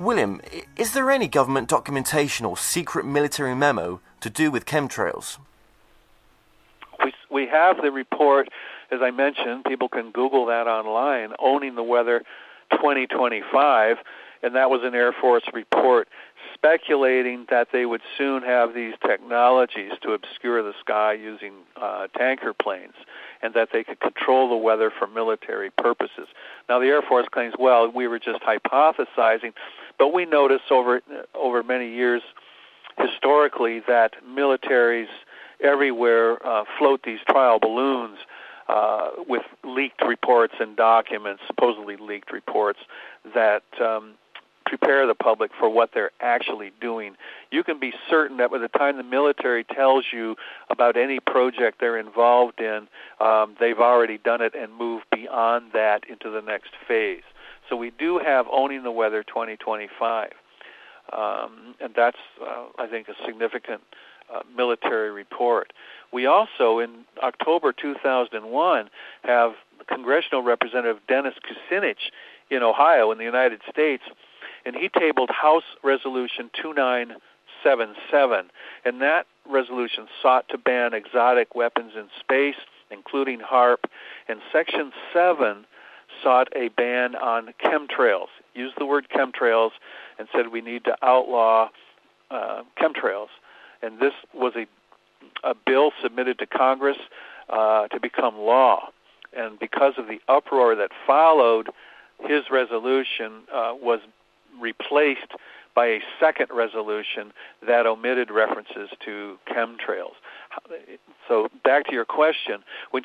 [0.00, 0.40] William,
[0.76, 5.38] is there any government documentation or secret military memo to do with chemtrails?
[7.04, 8.48] we we have the report,
[8.90, 9.64] as I mentioned.
[9.64, 11.34] People can Google that online.
[11.38, 12.24] Owning the weather,
[12.72, 13.98] 2025,
[14.42, 16.08] and that was an Air Force report
[16.62, 22.52] speculating that they would soon have these technologies to obscure the sky using uh, tanker
[22.54, 22.94] planes,
[23.42, 26.28] and that they could control the weather for military purposes.
[26.68, 29.52] Now, the Air Force claims, well, we were just hypothesizing,
[29.98, 31.00] but we noticed over
[31.34, 32.22] over many years
[32.96, 35.08] historically that militaries
[35.60, 38.18] everywhere uh, float these trial balloons
[38.68, 42.78] uh, with leaked reports and documents, supposedly leaked reports,
[43.34, 44.14] that um,
[44.78, 47.14] prepare the public for what they're actually doing.
[47.50, 50.36] You can be certain that by the time the military tells you
[50.70, 52.88] about any project they're involved in,
[53.20, 57.22] um, they've already done it and moved beyond that into the next phase.
[57.68, 60.30] So we do have Owning the Weather 2025.
[61.12, 63.82] Um, and that's, uh, I think, a significant
[64.34, 65.74] uh, military report.
[66.14, 68.88] We also, in October 2001,
[69.24, 69.52] have
[69.86, 72.10] Congressional Representative Dennis Kucinich
[72.50, 74.04] in Ohio, in the United States,
[74.64, 78.50] and he tabled House Resolution 2977.
[78.84, 82.56] And that resolution sought to ban exotic weapons in space,
[82.90, 83.84] including HAARP,
[84.28, 85.66] And Section 7
[86.22, 89.70] sought a ban on chemtrails, used the word chemtrails,
[90.18, 91.68] and said we need to outlaw
[92.30, 93.28] uh, chemtrails.
[93.82, 94.66] And this was a,
[95.48, 96.98] a bill submitted to Congress
[97.48, 98.90] uh, to become law.
[99.32, 101.70] And because of the uproar that followed,
[102.20, 104.00] his resolution uh, was
[104.60, 105.32] replaced
[105.74, 107.32] by a second resolution
[107.66, 110.14] that omitted references to chemtrails.
[111.28, 113.04] So back to your question, when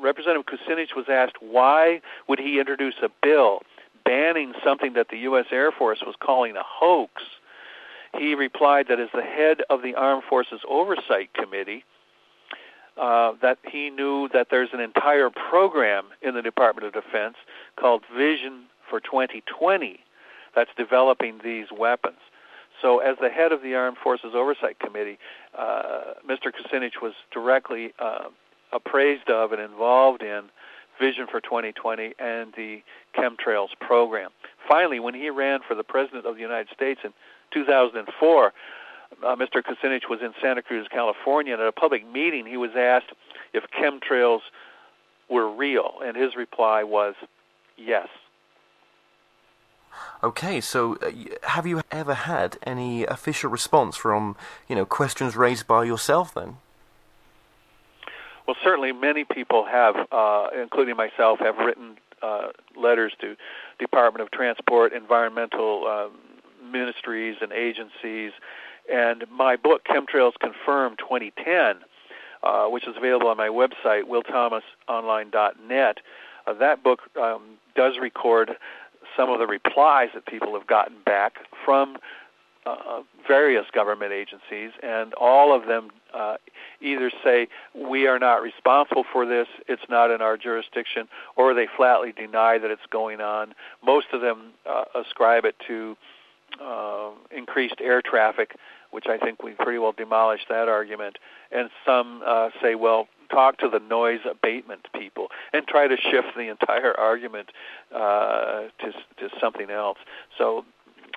[0.00, 3.60] Representative Kucinich was asked why would he introduce a bill
[4.04, 5.46] banning something that the U.S.
[5.52, 7.22] Air Force was calling a hoax,
[8.18, 11.84] he replied that as the head of the Armed Forces Oversight Committee,
[13.00, 17.36] uh, that he knew that there's an entire program in the Department of Defense
[17.76, 20.00] called Vision for 2020
[20.54, 22.18] that's developing these weapons.
[22.80, 25.18] So, as the head of the Armed Forces Oversight Committee,
[25.56, 26.50] uh, Mr.
[26.50, 28.24] Kucinich was directly uh,
[28.72, 30.44] appraised of and involved in
[31.00, 32.82] Vision for 2020 and the
[33.16, 34.30] chemtrails program.
[34.68, 37.12] Finally, when he ran for the President of the United States in
[37.52, 38.52] 2004,
[39.24, 39.62] uh, Mr.
[39.62, 43.12] Kucinich was in Santa Cruz, California, and at a public meeting, he was asked
[43.52, 44.40] if chemtrails
[45.28, 47.14] were real, and his reply was
[47.76, 48.08] yes.
[50.22, 51.10] Okay, so uh,
[51.48, 54.36] have you ever had any official response from,
[54.68, 56.58] you know, questions raised by yourself then?
[58.46, 63.36] Well, certainly many people have, uh, including myself, have written uh, letters to
[63.78, 66.12] Department of Transport, environmental um,
[66.70, 68.32] ministries and agencies,
[68.90, 71.76] and my book, Chemtrails Confirmed 2010,
[72.42, 75.98] uh, which is available on my website, willthomasonline.net,
[76.46, 77.42] uh, that book um,
[77.76, 78.56] does record
[79.16, 81.34] some of the replies that people have gotten back
[81.64, 81.96] from
[82.64, 86.36] uh, various government agencies, and all of them uh,
[86.80, 91.66] either say we are not responsible for this, it's not in our jurisdiction, or they
[91.76, 93.54] flatly deny that it's going on.
[93.84, 95.96] Most of them uh, ascribe it to
[96.62, 98.54] uh, increased air traffic,
[98.90, 101.18] which I think we pretty well demolished that argument.
[101.50, 106.28] And some uh, say, well, talk to the noise abatement people and try to shift
[106.36, 107.50] the entire argument
[107.94, 109.98] uh, to to something else.
[110.38, 110.64] So.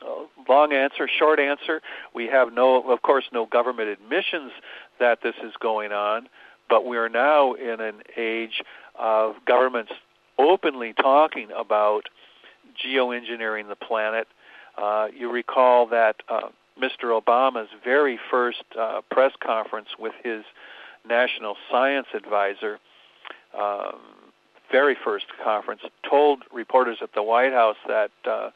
[0.05, 1.81] Uh, long answer, short answer.
[2.13, 4.51] We have no, of course, no government admissions
[4.99, 6.27] that this is going on,
[6.69, 8.61] but we are now in an age
[8.99, 9.93] of governments
[10.37, 12.09] openly talking about
[12.85, 14.27] geoengineering the planet.
[14.77, 16.49] Uh, you recall that uh,
[16.79, 17.19] Mr.
[17.19, 20.43] Obama's very first uh, press conference with his
[21.07, 22.79] national science advisor,
[23.57, 23.99] um,
[24.71, 28.49] very first conference, told reporters at the White House that uh,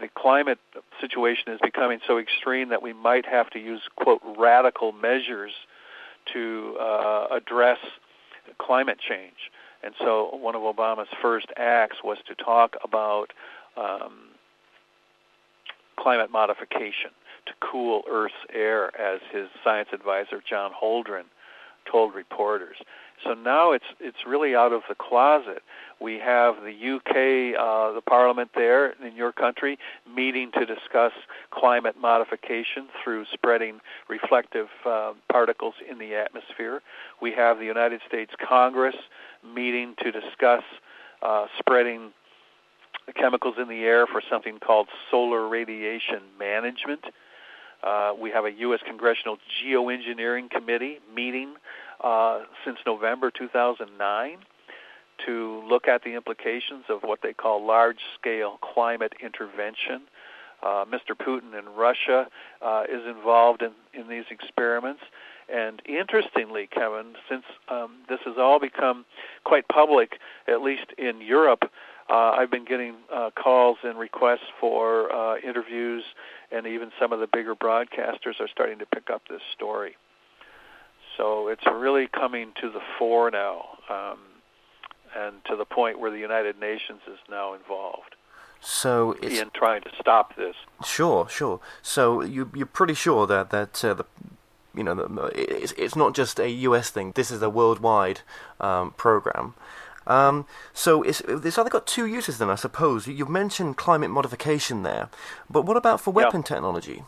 [0.00, 0.58] the climate
[1.00, 5.52] situation is becoming so extreme that we might have to use, quote, radical measures
[6.32, 7.78] to uh, address
[8.58, 9.50] climate change.
[9.82, 13.32] And so one of Obama's first acts was to talk about
[13.76, 14.12] um,
[15.98, 17.10] climate modification
[17.46, 21.24] to cool Earth's air, as his science advisor John Holdren
[21.90, 22.76] told reporters.
[23.22, 25.62] So now it's it's really out of the closet.
[26.00, 29.78] We have the UK, uh, the Parliament there in your country,
[30.12, 31.12] meeting to discuss
[31.50, 36.82] climate modification through spreading reflective uh, particles in the atmosphere.
[37.22, 38.96] We have the United States Congress
[39.54, 40.64] meeting to discuss
[41.22, 42.12] uh, spreading
[43.14, 47.04] chemicals in the air for something called solar radiation management.
[47.84, 48.80] Uh, we have a U.S.
[48.86, 51.54] Congressional Geoengineering Committee meeting
[52.02, 54.38] uh, since November 2009
[55.26, 60.02] to look at the implications of what they call large-scale climate intervention.
[60.62, 61.14] Uh, Mr.
[61.14, 62.26] Putin in Russia
[62.62, 65.02] uh, is involved in, in these experiments.
[65.52, 69.04] And interestingly, Kevin, since um, this has all become
[69.44, 70.18] quite public,
[70.48, 71.70] at least in Europe,
[72.08, 76.04] uh, I've been getting uh, calls and requests for uh, interviews,
[76.52, 79.96] and even some of the bigger broadcasters are starting to pick up this story.
[81.16, 84.18] So it's really coming to the fore now, um,
[85.16, 88.16] and to the point where the United Nations is now involved
[88.60, 90.56] So it's in trying to stop this.
[90.84, 91.60] Sure, sure.
[91.82, 94.06] So you you're pretty sure that that uh, the
[94.74, 97.12] you know the, it's it's not just a US thing.
[97.12, 98.20] This is a worldwide
[98.60, 99.54] um, program.
[100.06, 103.06] Um, so it's it's either got two uses then, I suppose.
[103.06, 105.08] You've mentioned climate modification there,
[105.48, 106.24] but what about for Yeah.
[106.24, 107.04] weapon technology?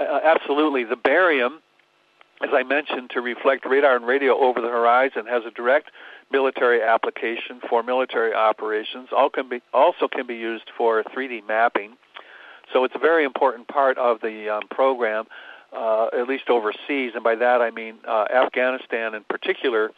[0.00, 0.84] Uh, absolutely.
[0.84, 1.60] The barium,
[2.42, 5.90] as I mentioned, to reflect radar and radio over the horizon, has a direct
[6.30, 9.10] military application for military operations.
[9.12, 11.96] All can be, also can be used for 3D mapping.
[12.72, 15.26] So it's a very important part of the um, program,
[15.72, 17.12] uh, at least overseas.
[17.14, 19.90] And by that I mean uh, Afghanistan in particular.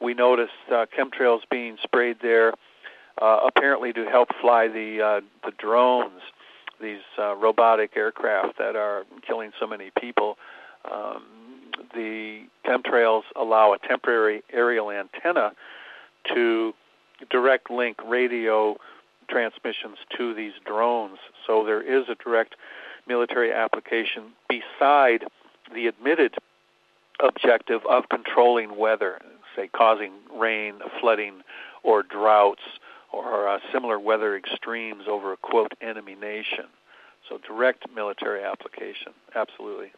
[0.00, 2.52] We noticed uh, chemtrails being sprayed there,
[3.20, 6.20] uh, apparently to help fly the uh, the drones
[6.80, 10.36] these uh, robotic aircraft that are killing so many people.
[10.90, 11.22] Um,
[11.94, 15.52] the chemtrails allow a temporary aerial antenna
[16.34, 16.74] to
[17.30, 18.76] direct link radio
[19.28, 21.18] transmissions to these drones.
[21.46, 22.54] So there is a direct
[23.06, 25.24] military application beside
[25.74, 26.34] the admitted
[27.20, 29.20] objective of controlling weather,
[29.56, 31.42] say causing rain, flooding,
[31.82, 32.62] or droughts
[33.12, 36.66] or uh, similar weather extremes over a quote enemy nation.
[37.28, 39.92] So direct military application, absolutely.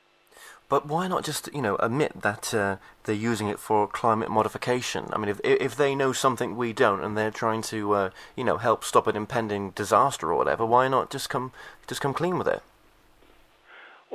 [0.68, 5.06] But why not just you know admit that uh, they're using it for climate modification?
[5.12, 8.44] I mean, if if they know something we don't and they're trying to uh, you
[8.44, 11.52] know help stop an impending disaster or whatever, why not just come
[11.86, 12.62] just come clean with it?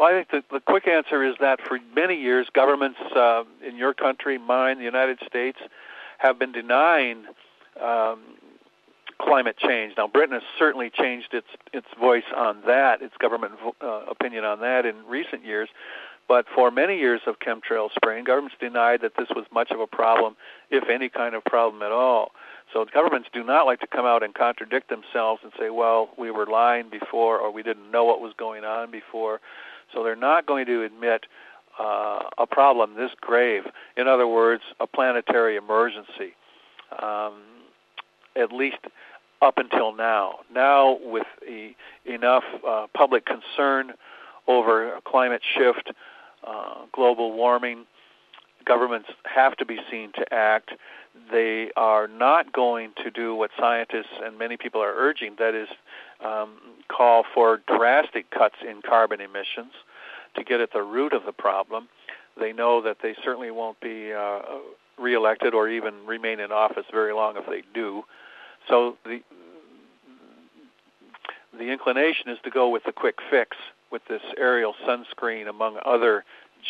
[0.02, 3.78] Well, I think the, the quick answer is that for many years, governments uh, in
[3.78, 5.60] your country, mine, the United States,
[6.18, 7.26] have been denying
[7.80, 8.20] um,
[9.22, 9.94] climate change.
[9.96, 14.62] Now, Britain has certainly changed its its voice on that, its government uh, opinion on
[14.62, 15.70] that in recent years.
[16.28, 19.88] But for many years of chemtrail spraying, governments denied that this was much of a
[19.88, 20.36] problem,
[20.72, 22.32] if any kind of problem at all.
[22.74, 26.32] So governments do not like to come out and contradict themselves and say, well, we
[26.32, 29.42] were lying before or we didn't know what was going on before.
[29.94, 31.26] So they're not going to admit
[31.80, 33.64] uh, a problem this grave.
[33.98, 36.36] In other words, a planetary emergency,
[37.02, 37.42] um,
[38.36, 38.78] at least
[39.42, 40.40] up until now.
[40.54, 41.76] Now, with e-
[42.06, 43.94] enough uh, public concern
[44.48, 45.92] over climate shift,
[46.46, 47.86] uh, global warming,
[48.66, 50.72] governments have to be seen to act.
[51.32, 55.68] They are not going to do what scientists and many people are urging, that is,
[56.24, 56.58] um,
[56.88, 59.74] call for drastic cuts in carbon emissions
[60.36, 61.90] to get at the root of the problem.
[62.40, 64.40] They know that they certainly won't be uh,
[64.98, 68.04] reelected or even remain in office very long if they do.
[68.68, 69.22] So the
[71.58, 73.58] the inclination is to go with the quick fix
[73.92, 76.24] with this aerial sunscreen, among other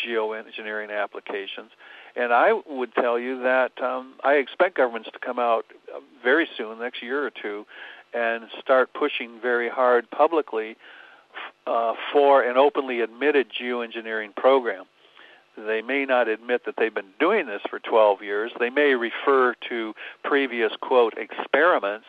[0.06, 1.70] geoengineering applications.
[2.16, 6.48] And I would tell you that um, I expect governments to come out uh, very
[6.58, 7.66] soon, next year or two,
[8.14, 10.76] and start pushing very hard publicly
[11.66, 14.86] uh, for an openly admitted geoengineering program.
[15.58, 18.52] They may not admit that they've been doing this for 12 years.
[18.60, 19.94] They may refer to
[20.24, 22.06] previous, quote, experiments,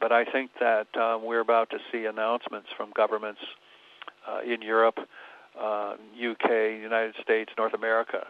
[0.00, 3.40] but I think that um, we're about to see announcements from governments
[4.26, 4.98] uh, in Europe,
[5.60, 8.26] uh, UK, United States, North America,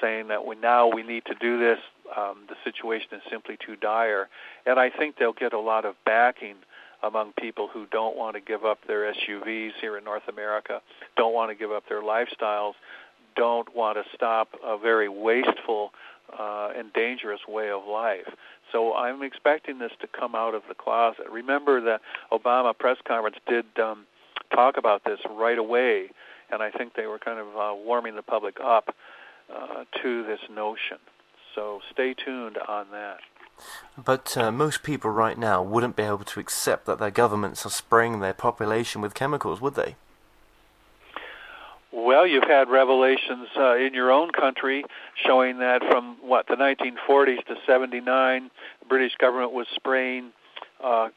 [0.00, 1.78] saying that we now we need to do this.
[2.16, 4.28] Um, the situation is simply too dire,
[4.66, 6.56] and I think they'll get a lot of backing
[7.02, 10.80] among people who don't want to give up their SUVs here in North America,
[11.16, 12.74] don't want to give up their lifestyles,
[13.36, 15.92] don't want to stop a very wasteful
[16.38, 18.28] uh, and dangerous way of life.
[18.72, 21.26] So I'm expecting this to come out of the closet.
[21.30, 21.98] Remember the
[22.32, 24.06] Obama press conference did um,
[24.54, 26.10] talk about this right away,
[26.50, 28.94] and I think they were kind of uh, warming the public up
[29.52, 30.98] uh, to this notion.
[31.54, 33.18] So stay tuned on that.
[34.02, 37.70] But uh, most people right now wouldn't be able to accept that their governments are
[37.70, 39.96] spraying their population with chemicals, would they?
[41.92, 44.84] Well, you've had revelations uh, in your own country
[45.26, 50.30] showing that from what the 1940s to 79, the British government was spraying
[50.82, 51.08] uh,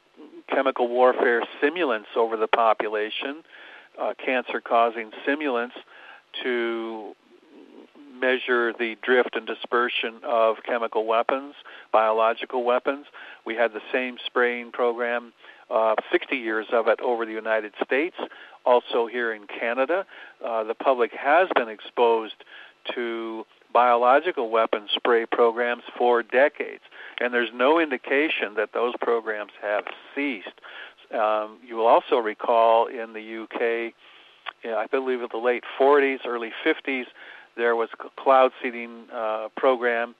[0.48, 3.42] chemical warfare simulants over the population,
[4.00, 5.72] uh, cancer-causing simulants,
[6.42, 7.14] to
[8.24, 11.54] measure the drift and dispersion of chemical weapons,
[11.92, 13.04] biological weapons.
[13.44, 15.34] We had the same spraying program,
[15.70, 18.16] uh, 60 years of it over the United States,
[18.64, 20.06] also here in Canada.
[20.42, 22.36] Uh, the public has been exposed
[22.94, 23.44] to
[23.74, 26.84] biological weapons spray programs for decades,
[27.20, 30.60] and there's no indication that those programs have ceased.
[31.12, 33.92] Um, you will also recall in the UK
[34.64, 37.04] I believe in the late 40s, early 50s,
[37.56, 40.14] there was a cloud seeding uh, program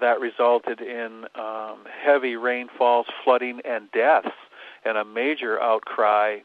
[0.00, 4.28] that resulted in um, heavy rainfalls, flooding, and deaths,
[4.84, 6.38] and a major outcry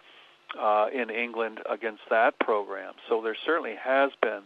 [0.59, 2.93] uh, in England against that program.
[3.09, 4.43] So there certainly has been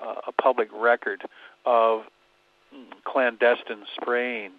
[0.00, 1.22] uh, a public record
[1.64, 2.02] of
[3.04, 4.52] clandestine spraying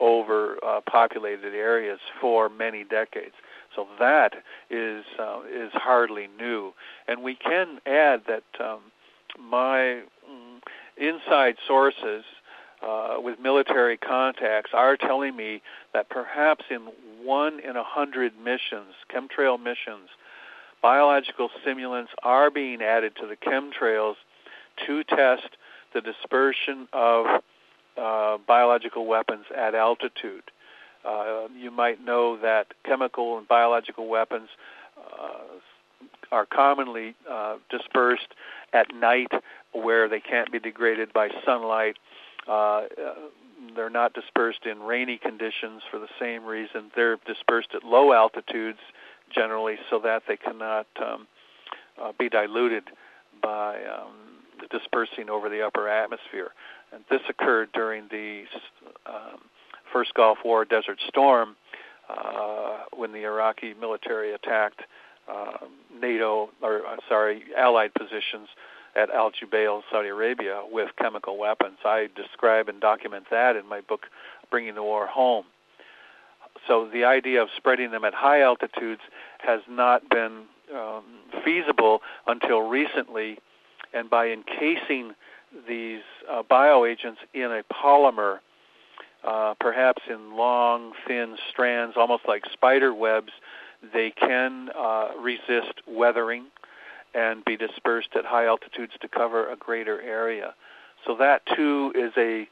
[0.00, 3.34] over uh, populated areas for many decades.
[3.74, 4.34] So that
[4.70, 6.72] is uh, is hardly new,
[7.06, 8.80] and we can add that um,
[9.38, 10.60] my mm,
[10.96, 12.24] inside sources
[12.82, 15.62] uh, with military contacts are telling me
[15.92, 16.88] that perhaps in
[17.24, 20.08] one in a hundred missions, chemtrail missions,
[20.80, 24.14] biological stimulants are being added to the chemtrails
[24.86, 25.56] to test
[25.92, 27.42] the dispersion of
[27.96, 30.44] uh, biological weapons at altitude.
[31.04, 34.48] Uh, you might know that chemical and biological weapons
[34.98, 35.58] uh,
[36.30, 38.28] are commonly uh, dispersed
[38.72, 39.32] at night
[39.72, 41.96] where they can't be degraded by sunlight.
[42.46, 42.86] Uh, uh,
[43.74, 46.90] they're not dispersed in rainy conditions for the same reason.
[46.94, 48.78] They're dispersed at low altitudes
[49.34, 51.26] generally so that they cannot um,
[52.00, 52.84] uh, be diluted
[53.42, 56.50] by um, dispersing over the upper atmosphere.
[56.92, 58.44] And this occurred during the
[59.06, 59.40] um,
[59.92, 61.56] first Gulf War Desert Storm
[62.08, 64.80] uh, when the Iraqi military attacked
[65.30, 65.66] uh,
[66.00, 68.48] NATO, or uh, sorry, Allied positions
[68.96, 71.78] at Al Jubail, Saudi Arabia, with chemical weapons.
[71.84, 74.06] I describe and document that in my book,
[74.50, 75.44] Bringing the War Home.
[76.66, 79.02] So the idea of spreading them at high altitudes
[79.38, 81.04] has not been um,
[81.44, 83.38] feasible until recently,
[83.94, 85.12] and by encasing
[85.66, 88.38] these uh, bioagents in a polymer,
[89.24, 93.32] uh, perhaps in long, thin strands, almost like spider webs,
[93.92, 96.46] they can uh, resist weathering
[97.14, 100.54] and be dispersed at high altitudes to cover a greater area.
[101.06, 102.48] So that too is a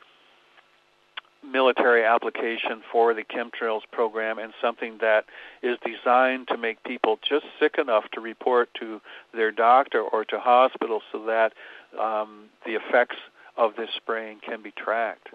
[1.44, 5.26] military application for the chemtrails program and something that
[5.62, 9.00] is designed to make people just sick enough to report to
[9.32, 11.52] their doctor or to hospitals so that
[12.00, 13.16] um, the effects
[13.56, 15.28] of this spraying can be tracked.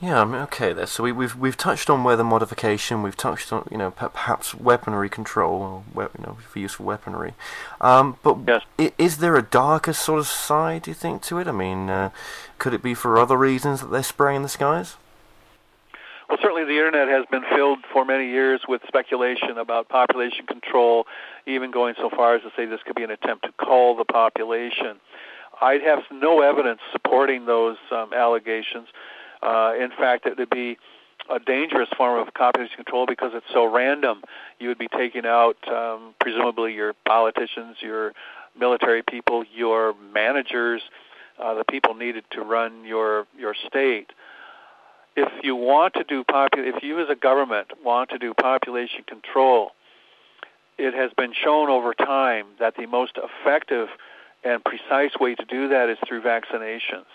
[0.00, 0.72] Yeah, I mean, okay.
[0.72, 0.86] There.
[0.86, 3.02] So we, we've we've touched on weather modification.
[3.02, 7.34] We've touched on you know perhaps weaponry control, or, you know, for use for weaponry.
[7.80, 8.62] Um, but yes.
[8.78, 11.48] is, is there a darker sort of side, do you think, to it?
[11.48, 12.10] I mean, uh,
[12.58, 14.96] could it be for other reasons that they're spraying the skies?
[16.28, 21.06] Well, certainly the internet has been filled for many years with speculation about population control,
[21.46, 24.04] even going so far as to say this could be an attempt to cull the
[24.04, 25.00] population.
[25.60, 28.88] I'd have no evidence supporting those um, allegations.
[29.42, 30.78] Uh, in fact, it would be
[31.30, 34.22] a dangerous form of population control because it's so random.
[34.58, 38.12] You would be taking out um, presumably your politicians, your
[38.58, 40.82] military people, your managers,
[41.38, 44.10] uh, the people needed to run your your state.
[45.16, 49.04] If you want to do popu- if you as a government want to do population
[49.06, 49.72] control,
[50.78, 53.88] it has been shown over time that the most effective
[54.44, 57.06] and precise way to do that is through vaccinations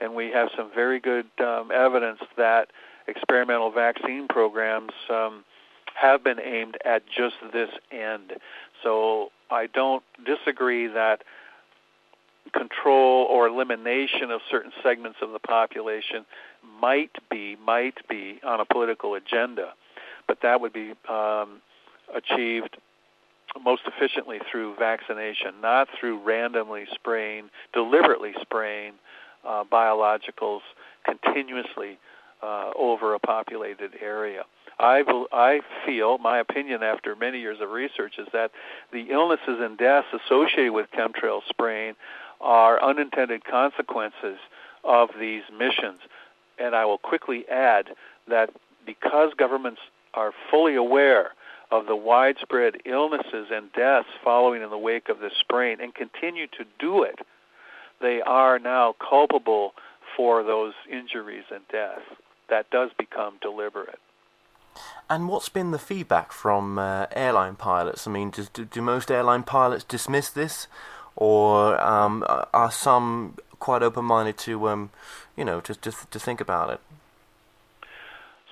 [0.00, 2.68] and we have some very good um, evidence that
[3.08, 5.44] experimental vaccine programs um,
[5.94, 8.34] have been aimed at just this end.
[8.82, 11.22] So I don't disagree that
[12.52, 16.24] control or elimination of certain segments of the population
[16.80, 19.72] might be might be on a political agenda,
[20.28, 21.60] but that would be um,
[22.14, 22.76] achieved
[23.64, 28.92] most efficiently through vaccination, not through randomly spraying, deliberately spraying
[29.46, 30.60] uh, biologicals
[31.04, 31.98] continuously
[32.42, 34.44] uh, over a populated area.
[34.78, 38.50] I, I feel, my opinion after many years of research, is that
[38.92, 41.94] the illnesses and deaths associated with chemtrail spraying
[42.40, 44.38] are unintended consequences
[44.84, 46.00] of these missions.
[46.58, 47.88] And I will quickly add
[48.28, 48.50] that
[48.84, 49.80] because governments
[50.12, 51.32] are fully aware
[51.70, 56.46] of the widespread illnesses and deaths following in the wake of this spraying and continue
[56.46, 57.18] to do it,
[58.00, 59.72] they are now culpable
[60.16, 62.02] for those injuries and deaths.
[62.48, 63.98] That does become deliberate.
[65.08, 68.06] And what's been the feedback from uh, airline pilots?
[68.06, 70.68] I mean, do, do, do, most airline pilots dismiss this,
[71.14, 74.90] or um, are some quite open-minded to, um,
[75.36, 76.80] you know, to, to, to think about it?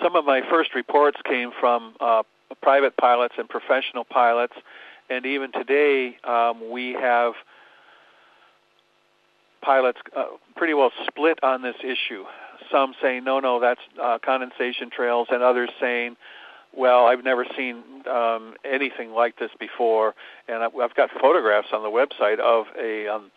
[0.02, 2.22] Some of my first reports came from uh,
[2.62, 4.54] private pilots and professional pilots,
[5.10, 7.34] and even today um, we have
[9.64, 10.24] pilots uh,
[10.56, 12.24] pretty well split on this issue.
[12.70, 16.16] Some saying no, no, that's uh, condensation trails, and others saying
[16.76, 20.14] well, I've never seen um, anything like this before,
[20.48, 23.30] and I've, got photographs on the website of a um,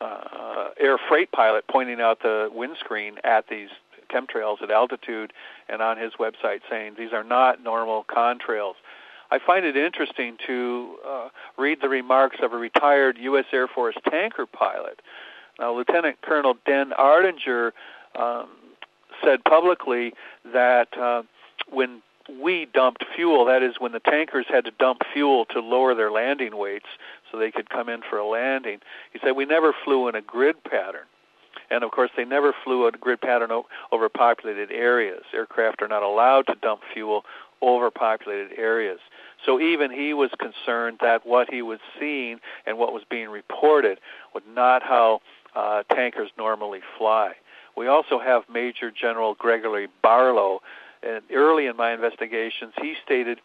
[0.00, 3.68] uh, air freight pilot pointing out the windscreen at these
[4.10, 5.32] chemtrails at altitude,
[5.68, 8.74] and on his website saying these are not normal contrails.
[9.30, 11.28] I find it interesting to uh,
[11.58, 13.46] read the remarks of a retired U.S.
[13.52, 15.00] Air Force tanker pilot.
[15.58, 17.72] Now, Lieutenant Colonel Den Ardinger
[18.14, 18.48] um,
[19.24, 20.12] said publicly
[20.52, 21.22] that uh,
[21.70, 22.02] when
[22.40, 26.10] we dumped fuel, that is, when the tankers had to dump fuel to lower their
[26.10, 26.86] landing weights
[27.30, 28.80] so they could come in for a landing,
[29.12, 31.06] he said we never flew in a grid pattern.
[31.70, 33.50] And of course, they never flew a grid pattern
[33.90, 35.22] over populated areas.
[35.34, 37.24] Aircraft are not allowed to dump fuel
[37.62, 39.00] over populated areas.
[39.44, 43.98] So even he was concerned that what he was seeing and what was being reported
[44.34, 45.20] was not how
[45.56, 47.32] uh, tankers normally fly.
[47.76, 50.60] We also have Major General Gregory Barlow.
[51.02, 53.40] And early in my investigations, he stated,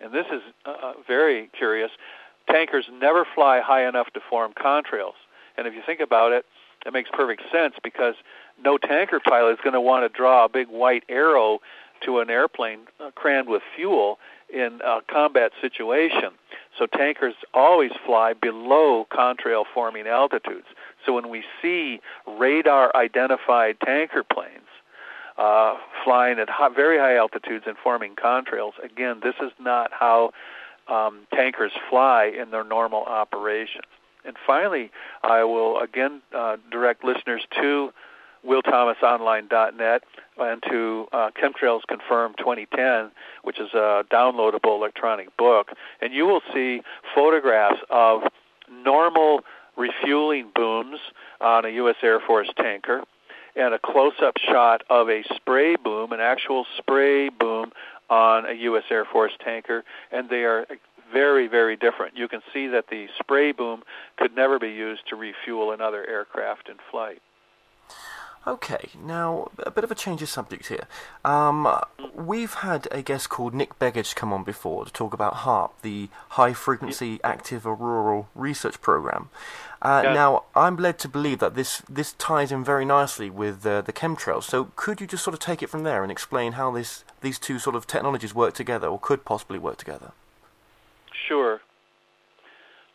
[0.00, 1.90] and this is uh, very curious,
[2.50, 5.18] tankers never fly high enough to form contrails.
[5.56, 6.44] And if you think about it,
[6.84, 8.14] that makes perfect sense because
[8.62, 11.60] no tanker pilot is going to want to draw a big white arrow
[12.04, 14.18] to an airplane uh, crammed with fuel
[14.52, 16.30] in a combat situation.
[16.78, 20.66] So tankers always fly below contrail forming altitudes.
[21.06, 24.66] So when we see radar identified tanker planes
[25.38, 30.32] uh, flying at high, very high altitudes and forming contrails, again, this is not how
[30.88, 33.84] um, tankers fly in their normal operations.
[34.24, 34.90] And finally,
[35.22, 37.92] I will again uh, direct listeners to
[38.44, 40.02] WillThomasOnline.net
[40.38, 43.10] and to uh, Chemtrails Confirmed 2010,
[43.42, 45.70] which is a downloadable electronic book.
[46.00, 46.82] And you will see
[47.14, 48.22] photographs of
[48.70, 49.40] normal
[49.76, 50.98] refueling booms
[51.40, 51.96] on a U.S.
[52.02, 53.02] Air Force tanker
[53.54, 57.72] and a close-up shot of a spray boom, an actual spray boom
[58.10, 58.84] on a U.S.
[58.90, 60.66] Air Force tanker, and they are
[61.12, 62.16] very, very different.
[62.16, 63.82] You can see that the spray boom
[64.18, 67.22] could never be used to refuel another aircraft in flight.
[68.46, 70.86] Okay, now a bit of a change of subject here.
[71.24, 71.68] Um,
[72.14, 76.08] we've had a guest called Nick Begich come on before to talk about HAARP, the
[76.30, 79.30] High Frequency Active Auroral Research Program.
[79.82, 80.12] Uh, Yeah.
[80.12, 83.92] Now, I'm led to believe that this this ties in very nicely with uh, the
[83.92, 84.44] chemtrails.
[84.44, 87.40] So, could you just sort of take it from there and explain how this these
[87.40, 90.12] two sort of technologies work together, or could possibly work together?
[91.28, 91.60] Sure.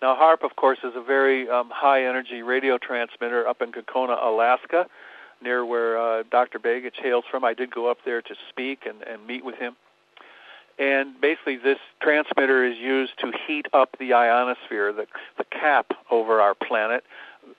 [0.02, 4.18] Now, HAARP, of course, is a very um, high energy radio transmitter up in Gakona,
[4.26, 4.88] Alaska,
[5.42, 6.60] near where uh, Dr.
[6.60, 7.44] Begich hails from.
[7.44, 9.76] I did go up there to speak and, and meet with him.
[10.80, 15.06] And basically, this transmitter is used to heat up the ionosphere, the,
[15.38, 17.04] the cap over our planet.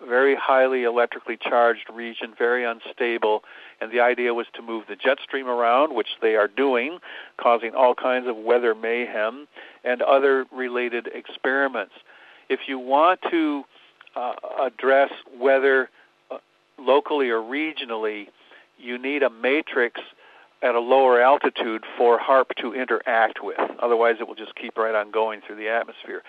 [0.07, 3.45] Very highly electrically charged region, very unstable.
[3.81, 6.99] And the idea was to move the jet stream around, which they are doing,
[7.37, 9.47] causing all kinds of weather mayhem
[9.85, 11.95] and other related experiments.
[12.49, 13.65] If you want to
[14.17, 15.91] uh, address weather
[16.83, 18.29] locally or regionally,
[18.79, 20.01] you need a matrix
[20.63, 23.59] at a lower altitude for HAARP to interact with.
[23.81, 26.23] Otherwise, it will just keep right on going through the atmosphere.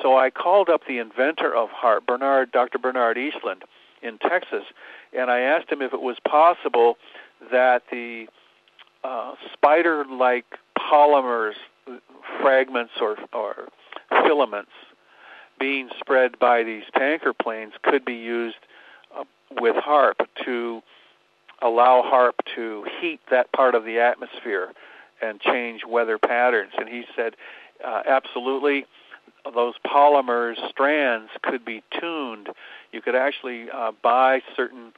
[0.00, 2.78] So I called up the inventor of HAARP, Bernard, Dr.
[2.78, 3.62] Bernard Eastlund,
[4.02, 4.64] in Texas,
[5.16, 6.96] and I asked him if it was possible
[7.50, 8.26] that the
[9.04, 10.46] uh, spider-like
[10.78, 11.54] polymers,
[12.40, 13.68] fragments or, or
[14.26, 14.72] filaments
[15.58, 18.56] being spread by these tanker planes could be used
[19.60, 20.82] with HAARP to
[21.60, 24.72] allow HAARP to heat that part of the atmosphere
[25.20, 26.72] and change weather patterns.
[26.76, 27.34] And he said,
[27.84, 28.86] uh, absolutely,
[29.54, 32.48] those polymers strands could be tuned.
[32.92, 34.92] You could actually uh, buy certain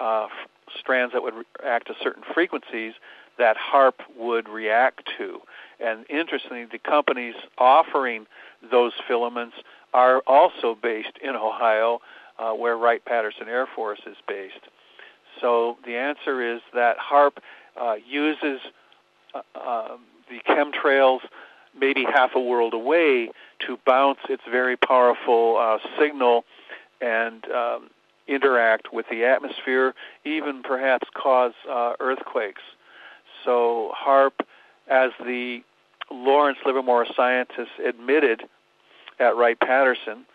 [0.00, 0.30] uh, f-
[0.78, 2.94] strands that would react to certain frequencies
[3.38, 5.40] that HAARP would react to.
[5.80, 8.26] And interestingly, the companies offering
[8.70, 9.56] those filaments
[9.94, 12.00] are also based in Ohio,
[12.38, 14.68] uh, where Wright Patterson Air Force is based.
[15.40, 17.38] So the answer is that HAARP
[17.80, 18.60] uh, uses
[19.34, 19.96] uh, uh,
[20.28, 21.20] the chemtrails
[21.78, 23.30] maybe half a world away
[23.66, 26.44] to bounce its very powerful uh, signal
[27.00, 27.90] and um,
[28.26, 32.62] interact with the atmosphere, even perhaps cause uh, earthquakes.
[33.44, 34.32] So HAARP,
[34.88, 35.62] as the
[36.10, 38.42] Lawrence Livermore scientists admitted
[39.18, 40.26] at Wright Patterson,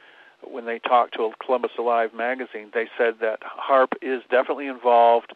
[0.50, 5.34] when they talked to Columbus Alive magazine, they said that HAARP is definitely involved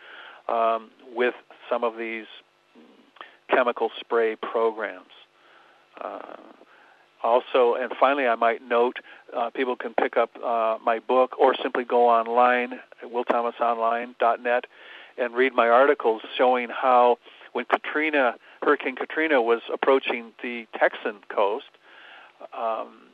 [0.47, 1.35] um, with
[1.69, 2.25] some of these
[3.49, 5.11] chemical spray programs.
[5.99, 6.35] Uh,
[7.23, 8.97] also, and finally, I might note
[9.35, 14.65] uh, people can pick up uh, my book or simply go online at willthomasonline.net
[15.17, 17.17] and read my articles showing how
[17.53, 21.65] when Katrina Hurricane Katrina was approaching the Texan coast.
[22.57, 23.06] Um,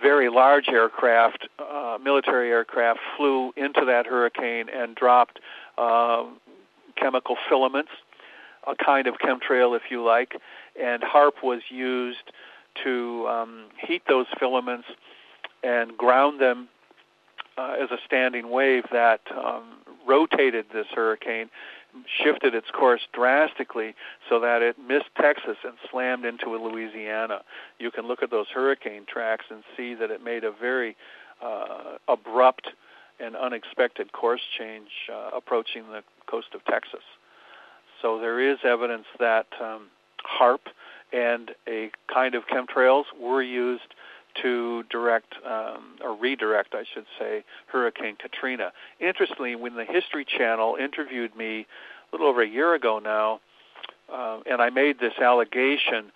[0.00, 5.40] very large aircraft, uh, military aircraft, flew into that hurricane and dropped
[5.78, 6.24] uh,
[6.96, 7.90] chemical filaments,
[8.66, 10.36] a kind of chemtrail, if you like,
[10.80, 12.32] and HAARP was used
[12.84, 14.86] to um, heat those filaments
[15.62, 16.68] and ground them
[17.58, 19.64] uh, as a standing wave that um,
[20.06, 21.50] rotated this hurricane,
[22.22, 23.94] shifted its course drastically
[24.28, 27.42] so that it missed Texas and slammed into Louisiana.
[27.78, 30.96] You can look at those hurricane tracks and see that it made a very
[31.42, 32.68] uh, abrupt
[33.18, 37.04] and unexpected course change uh, approaching the coast of Texas.
[38.00, 39.88] So there is evidence that um,
[40.24, 40.60] HAARP
[41.12, 43.94] and a kind of chemtrails were used
[44.42, 48.72] to direct um, or redirect, I should say, Hurricane Katrina.
[49.00, 51.66] Interestingly, when the History Channel interviewed me
[52.12, 53.40] a little over a year ago now,
[54.12, 56.10] uh, and I made this allegation,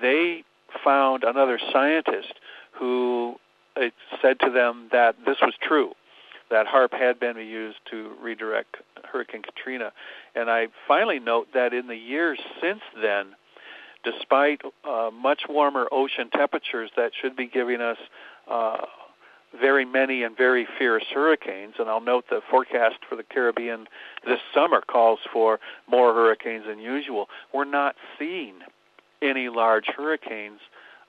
[0.00, 0.44] they
[0.82, 2.34] found another scientist
[2.72, 3.36] who
[3.76, 3.86] uh,
[4.22, 5.92] said to them that this was true,
[6.50, 9.92] that HAARP had been used to redirect Hurricane Katrina.
[10.34, 13.34] And I finally note that in the years since then,
[14.04, 17.98] despite uh, much warmer ocean temperatures that should be giving us
[18.50, 18.78] uh,
[19.60, 21.74] very many and very fierce hurricanes.
[21.78, 23.86] And I'll note the forecast for the Caribbean
[24.26, 27.28] this summer calls for more hurricanes than usual.
[27.52, 28.54] We're not seeing
[29.22, 30.60] any large hurricanes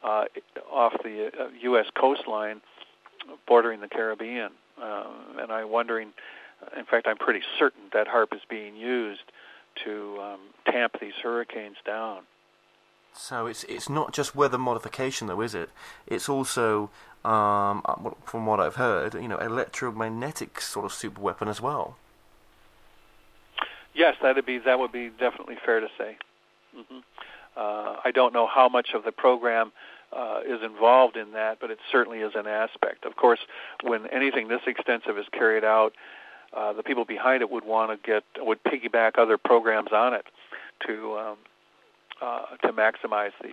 [0.03, 0.25] uh,
[0.71, 1.87] off the uh, U.S.
[1.99, 2.61] coastline
[3.47, 4.51] bordering the Caribbean.
[4.81, 5.05] Uh,
[5.39, 6.11] and I'm wondering,
[6.77, 9.23] in fact, I'm pretty certain that HAARP is being used
[9.83, 10.39] to um,
[10.71, 12.23] tamp these hurricanes down.
[13.17, 15.69] So it's it's not just weather modification, though, is it?
[16.05, 16.89] It's also,
[17.23, 21.97] um, uh, from what I've heard, you know, electromagnetic sort of super weapon as well.
[23.93, 26.17] Yes, that'd be that would be definitely fair to say.
[26.77, 26.99] Mm-hmm.
[27.55, 29.71] Uh, I don't know how much of the program
[30.11, 33.05] uh, is involved in that, but it certainly is an aspect.
[33.05, 33.39] Of course,
[33.81, 35.93] when anything this extensive is carried out,
[36.53, 40.25] uh, the people behind it would want to get would piggyback other programs on it
[40.85, 41.37] to um,
[42.21, 43.51] uh, to maximize the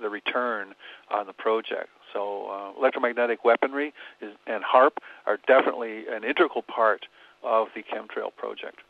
[0.00, 0.74] the return
[1.10, 1.88] on the project.
[2.12, 7.06] So uh, electromagnetic weaponry is, and HAARP are definitely an integral part
[7.42, 8.80] of the chemtrail project.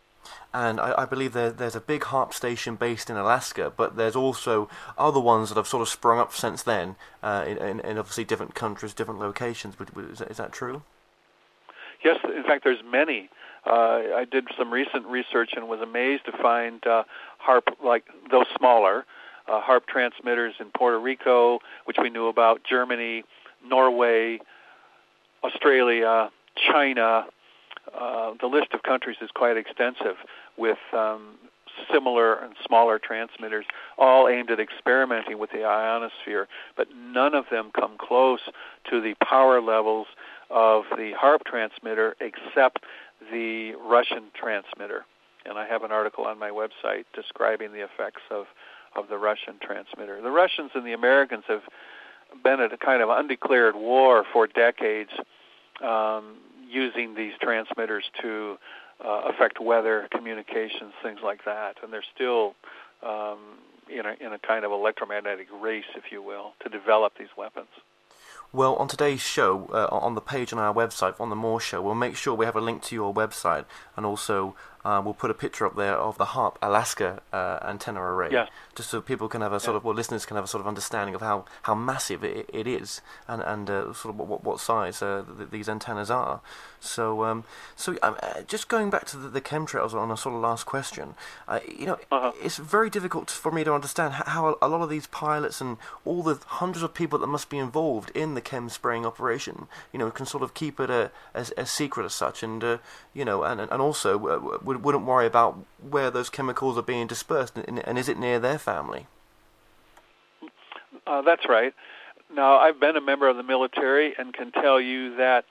[0.53, 4.17] And I, I believe there, there's a big HAARP station based in Alaska, but there's
[4.17, 7.99] also other ones that have sort of sprung up since then, uh, in, in, in,
[7.99, 9.77] obviously different countries, different locations.
[10.11, 10.83] Is that, is that true?
[12.05, 13.29] Yes, in fact, there's many.
[13.67, 17.03] Uh, I did some recent research and was amazed to find uh,
[17.45, 19.05] HAARP, like those smaller
[19.49, 23.25] uh, HAARP transmitters in Puerto Rico, which we knew about, Germany,
[23.67, 24.39] Norway,
[25.43, 26.31] Australia,
[26.71, 27.27] China.
[27.93, 30.17] Uh, the list of countries is quite extensive
[30.57, 31.35] with um,
[31.93, 33.67] similar and smaller transmitters,
[33.99, 38.41] all aimed at experimenting with the ionosphere, but none of them come close
[38.91, 40.07] to the power levels
[40.51, 42.85] of the HAARP transmitter except
[43.33, 45.05] the Russian transmitter.
[45.45, 48.47] And I have an article on my website describing the effects of,
[48.95, 50.21] of the Russian transmitter.
[50.21, 51.63] The Russians and the Americans have
[52.43, 55.11] been at a kind of undeclared war for decades
[55.85, 56.37] um,
[56.69, 58.57] using these transmitters to
[59.05, 61.77] uh, affect weather, communications, things like that.
[61.83, 62.55] And they're still
[63.03, 63.39] um,
[63.89, 67.69] in, a, in a kind of electromagnetic race, if you will, to develop these weapons.
[68.57, 71.83] Well, on today's show, uh, on the page on our website, on the Moore Show,
[71.83, 73.67] we'll make sure we have a link to your website,
[73.99, 74.57] and also
[74.87, 78.47] uh, we'll put a picture up there of the HAARP Alaska uh, antenna array, yeah.
[78.77, 79.79] just so people can have a sort yeah.
[79.79, 82.69] of, well, listeners can have a sort of understanding of how, how massive it, it
[82.69, 86.41] is, and and uh, sort of what what size uh, th- these antennas are.
[86.79, 90.35] So, um, so um, uh, just going back to the, the, chemtrails on a sort
[90.35, 91.15] of last question,
[91.49, 92.33] uh, you know, uh-huh.
[92.41, 96.23] it's very difficult for me to understand how a lot of these pilots and all
[96.23, 100.11] the hundreds of people that must be involved in the chem spraying operation, you know,
[100.11, 102.79] can sort of keep it a, a, a secret as such, and uh,
[103.15, 107.57] you know, and and also uh, wouldn't worry about where those chemicals are being dispersed,
[107.57, 109.07] and, and is it near their family?
[111.07, 111.75] Uh, that's right.
[112.35, 115.45] Now, I've been a member of the military and can tell you that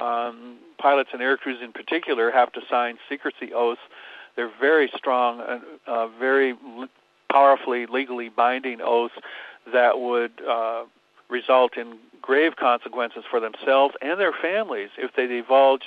[0.00, 3.80] um, pilots and air crews in particular have to sign secrecy oaths.
[4.36, 6.54] They're very strong, and uh, very
[7.30, 9.14] powerfully legally binding oaths
[9.72, 10.84] that would uh,
[11.28, 15.86] result in grave consequences for themselves and their families if they divulged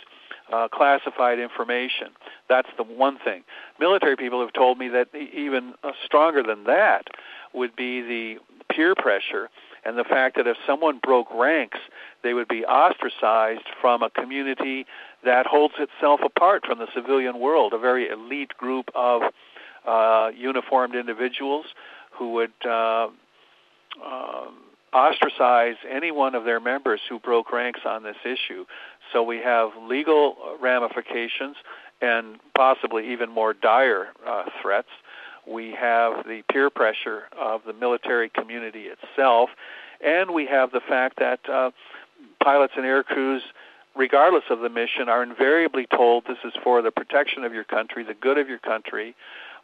[0.51, 2.09] uh, classified information.
[2.49, 3.43] That's the one thing.
[3.79, 7.07] Military people have told me that even uh, stronger than that
[7.53, 8.35] would be the
[8.73, 9.49] peer pressure
[9.83, 11.79] and the fact that if someone broke ranks,
[12.23, 14.85] they would be ostracized from a community
[15.25, 19.23] that holds itself apart from the civilian world, a very elite group of
[19.87, 21.65] uh, uniformed individuals
[22.11, 23.07] who would uh,
[24.05, 24.57] um,
[24.93, 28.65] ostracize any one of their members who broke ranks on this issue.
[29.11, 31.55] So we have legal ramifications
[32.01, 34.89] and possibly even more dire uh, threats.
[35.47, 39.49] We have the peer pressure of the military community itself,
[40.03, 41.71] and we have the fact that uh,
[42.43, 43.41] pilots and air crews,
[43.95, 48.03] regardless of the mission, are invariably told this is for the protection of your country,
[48.03, 49.15] the good of your country.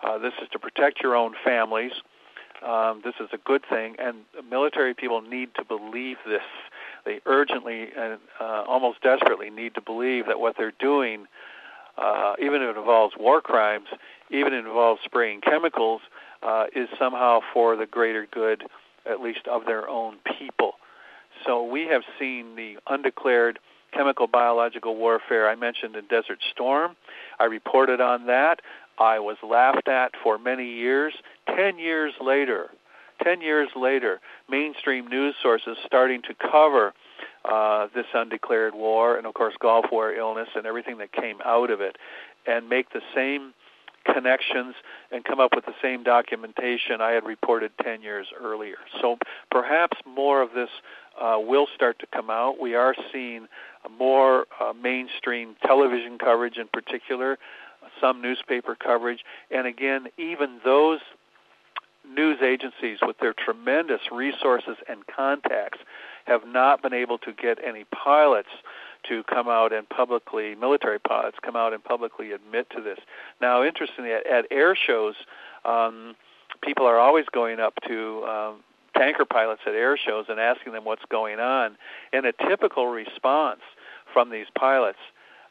[0.03, 1.91] Uh, this is to protect your own families.
[2.65, 4.17] Um, this is a good thing, and
[4.49, 6.41] military people need to believe this.
[7.07, 11.25] They urgently and uh, almost desperately need to believe that what they're doing,
[11.97, 13.87] uh, even if it involves war crimes,
[14.29, 16.01] even if it involves spraying chemicals,
[16.43, 18.65] uh, is somehow for the greater good,
[19.09, 20.73] at least of their own people.
[21.45, 23.59] So we have seen the undeclared
[23.93, 26.97] chemical biological warfare I mentioned in Desert Storm.
[27.39, 28.59] I reported on that.
[28.99, 31.13] I was laughed at for many years.
[31.55, 32.69] Ten years later,
[33.23, 36.93] ten years later, mainstream news sources starting to cover
[37.45, 41.71] uh, this undeclared war and, of course, Gulf War illness and everything that came out
[41.71, 41.97] of it,
[42.45, 43.53] and make the same
[44.13, 44.75] connections
[45.11, 48.77] and come up with the same documentation I had reported 10 years earlier.
[49.01, 49.17] So
[49.51, 50.69] perhaps more of this
[51.21, 52.59] uh, will start to come out.
[52.59, 53.47] We are seeing
[53.97, 57.37] more uh, mainstream television coverage in particular,
[57.99, 60.99] some newspaper coverage, and again, even those
[62.09, 65.79] news agencies with their tremendous resources and contacts
[66.25, 68.49] have not been able to get any pilots
[69.07, 72.99] to come out and publicly, military pilots come out and publicly admit to this.
[73.41, 75.15] Now, interestingly, at, at air shows,
[75.63, 76.15] um,
[76.61, 78.63] people are always going up to um,
[78.95, 81.77] tanker pilots at air shows and asking them what's going on.
[82.11, 83.61] And a typical response
[84.11, 84.99] from these pilots,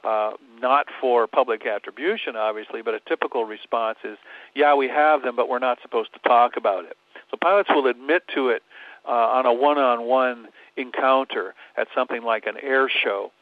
[0.05, 4.19] uh, not for public attribution, obviously, but a typical response is,
[4.55, 6.97] yeah, we have them, but we're not supposed to talk about it.
[7.31, 8.63] So pilots will admit to it
[9.07, 13.33] uh, on a one-on-one encounter at something like an air show.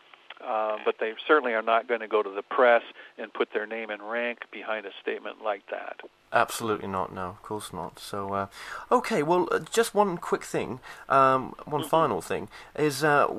[0.45, 2.83] Uh, but they certainly are not going to go to the press
[3.17, 6.01] and put their name and rank behind a statement like that.
[6.35, 7.14] Absolutely not.
[7.14, 8.01] No, of course not.
[8.01, 8.47] So, uh,
[8.91, 9.22] okay.
[9.22, 11.91] Well, uh, just one quick thing, um, one mm-hmm.
[11.91, 13.32] final thing is uh,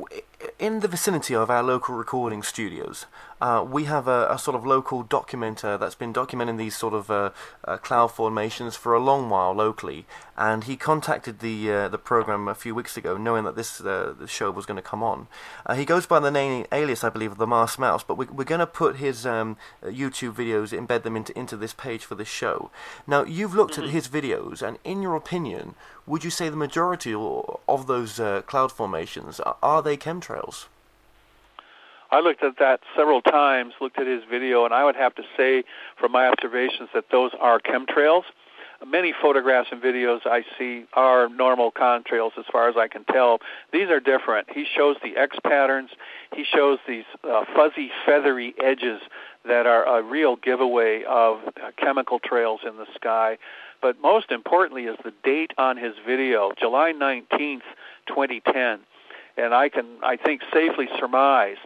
[0.60, 3.06] in the vicinity of our local recording studios.
[3.42, 7.12] Uh, we have a, a, sort of local documenter that's been documenting these sort of
[7.12, 7.32] uh,
[7.66, 10.06] uh, cloud formations for a long while locally,
[10.38, 14.50] and he contacted the the program a few weeks ago, knowing that this the show
[14.50, 15.28] was going to come on.
[15.76, 18.46] he goes by the name alias, I believe, of the Mars Mouse, but we, are
[18.46, 22.30] going to put his um, YouTube videos, embed them into into this page for this
[22.30, 22.72] show.
[23.08, 23.84] Now, you've looked mm-hmm.
[23.84, 25.76] at his videos, and in your opinion,
[26.06, 30.68] would you say the majority of those uh, cloud formations are they chemtrails?
[32.12, 35.24] I looked at that several times, looked at his video, and I would have to
[35.36, 35.64] say,
[36.00, 38.24] from my observations, that those are chemtrails.
[38.86, 43.40] Many photographs and videos I see are normal contrails as far as I can tell.
[43.72, 44.48] These are different.
[44.54, 45.90] He shows the X patterns.
[46.36, 49.02] He shows these uh, fuzzy, feathery edges
[49.48, 51.40] that are a real giveaway of
[51.78, 53.38] chemical trails in the sky.
[53.82, 57.62] But most importantly is the date on his video, July 19th,
[58.08, 58.80] 2010.
[59.38, 61.58] And I can, I think, safely surmise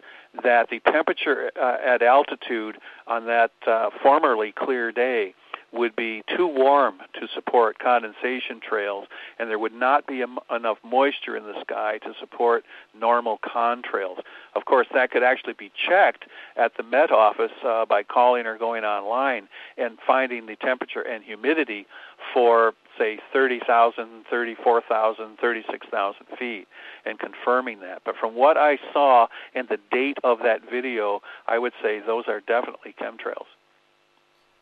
[0.43, 2.77] that the temperature uh, at altitude
[3.07, 5.33] on that uh, formerly clear day
[5.71, 9.07] would be too warm to support condensation trails,
[9.37, 12.63] and there would not be em- enough moisture in the sky to support
[12.99, 14.19] normal contrails.
[14.55, 16.25] Of course, that could actually be checked
[16.57, 19.47] at the Met Office uh, by calling or going online
[19.77, 21.85] and finding the temperature and humidity
[22.33, 26.67] for, say, 30,000, 34,000, 36,000 feet
[27.05, 28.01] and confirming that.
[28.03, 32.25] But from what I saw and the date of that video, I would say those
[32.27, 33.47] are definitely chemtrails.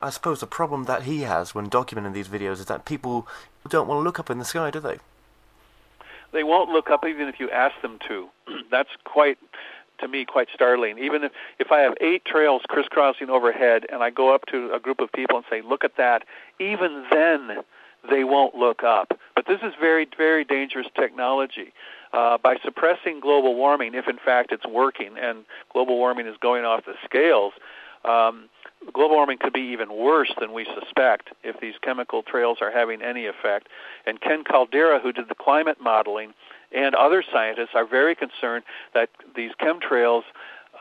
[0.01, 3.27] I suppose the problem that he has when documenting these videos is that people
[3.67, 4.97] don't want to look up in the sky, do they?
[6.33, 8.27] They won't look up even if you ask them to.
[8.71, 9.39] That's quite,
[9.99, 10.99] to me, quite startling.
[10.99, 14.79] Even if, if I have eight trails crisscrossing overhead and I go up to a
[14.79, 16.23] group of people and say, look at that,
[16.59, 17.57] even then
[18.09, 19.19] they won't look up.
[19.35, 21.73] But this is very, very dangerous technology.
[22.13, 25.43] Uh, by suppressing global warming, if in fact it's working and
[25.73, 27.53] global warming is going off the scales,
[28.07, 28.49] um,
[28.93, 33.01] global warming could be even worse than we suspect if these chemical trails are having
[33.01, 33.67] any effect.
[34.05, 36.33] And Ken Caldeira, who did the climate modeling,
[36.71, 40.23] and other scientists are very concerned that these chemtrails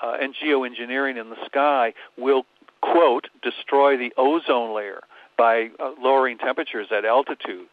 [0.02, 2.44] uh, and geoengineering in the sky will,
[2.80, 5.00] quote, destroy the ozone layer
[5.38, 7.66] by uh, lowering temperatures at altitude.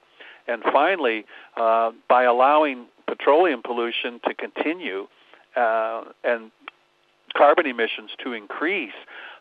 [0.48, 1.26] And finally,
[1.58, 5.08] uh, by allowing petroleum pollution to continue
[5.56, 6.52] uh, and
[7.36, 8.94] carbon emissions to increase,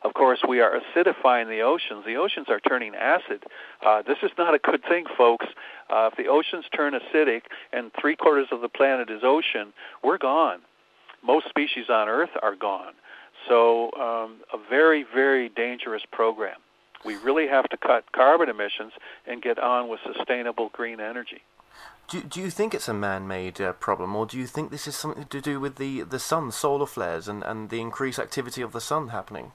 [0.04, 2.04] of course, we are acidifying the oceans.
[2.04, 3.44] The oceans are turning acid.
[3.84, 5.46] Uh, this is not a good thing, folks.
[5.88, 9.72] Uh, if the oceans turn acidic and three quarters of the planet is ocean,
[10.02, 10.60] we're gone.
[11.22, 12.94] Most species on Earth are gone.
[13.48, 16.56] So, um, a very, very dangerous program.
[17.04, 18.92] We really have to cut carbon emissions
[19.26, 21.42] and get on with sustainable green energy.
[22.12, 24.94] Do, do you think it's a man-made uh, problem, or do you think this is
[24.94, 28.72] something to do with the, the sun, solar flares, and, and the increased activity of
[28.72, 29.52] the sun happening?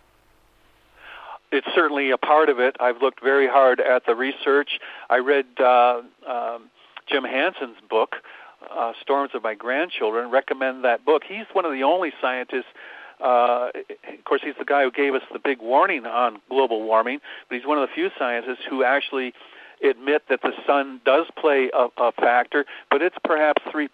[1.52, 2.76] It's certainly a part of it.
[2.80, 4.80] I've looked very hard at the research.
[5.08, 6.72] I read uh, um,
[7.08, 8.16] Jim Hansen's book,
[8.76, 10.32] uh, Storms of My Grandchildren.
[10.32, 11.22] Recommend that book.
[11.30, 12.74] He's one of the only scientists
[13.20, 17.20] uh, of course, he's the guy who gave us the big warning on global warming,
[17.50, 19.34] but he's one of the few scientists who actually
[19.84, 23.90] admit that the sun does play a, a factor, but it's perhaps 3%.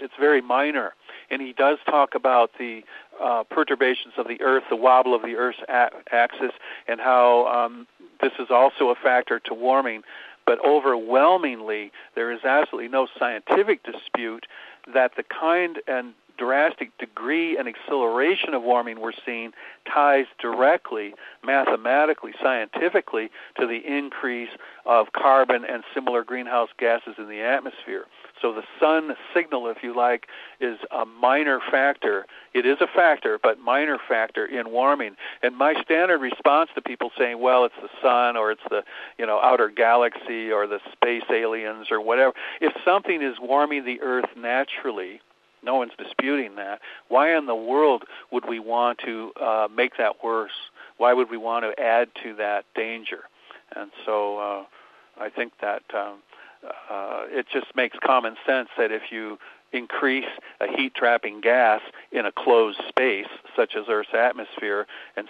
[0.00, 0.94] It's very minor.
[1.30, 2.82] And he does talk about the
[3.22, 6.52] uh, perturbations of the Earth, the wobble of the Earth's a- axis,
[6.86, 7.86] and how um,
[8.20, 10.02] this is also a factor to warming.
[10.46, 14.46] But overwhelmingly, there is absolutely no scientific dispute
[14.92, 19.52] that the kind and drastic degree and acceleration of warming we're seeing
[19.92, 21.14] ties directly,
[21.44, 24.50] mathematically, scientifically, to the increase
[24.86, 28.06] of carbon and similar greenhouse gases in the atmosphere.
[28.42, 30.26] So the sun signal, if you like,
[30.60, 32.26] is a minor factor.
[32.52, 35.16] It is a factor, but minor factor in warming.
[35.42, 38.84] And my standard response to people saying, "Well, it's the sun, or it's the
[39.18, 44.00] you know outer galaxy, or the space aliens, or whatever," if something is warming the
[44.02, 45.20] Earth naturally,
[45.64, 46.80] no one's disputing that.
[47.08, 50.52] Why in the world would we want to uh, make that worse?
[50.96, 53.24] Why would we want to add to that danger?
[53.74, 56.18] And so uh, I think that um,
[56.90, 59.38] uh, it just makes common sense that if you
[59.72, 60.28] increase
[60.60, 61.80] a heat trapping gas
[62.12, 64.86] in a closed space such as Earth's atmosphere
[65.16, 65.28] and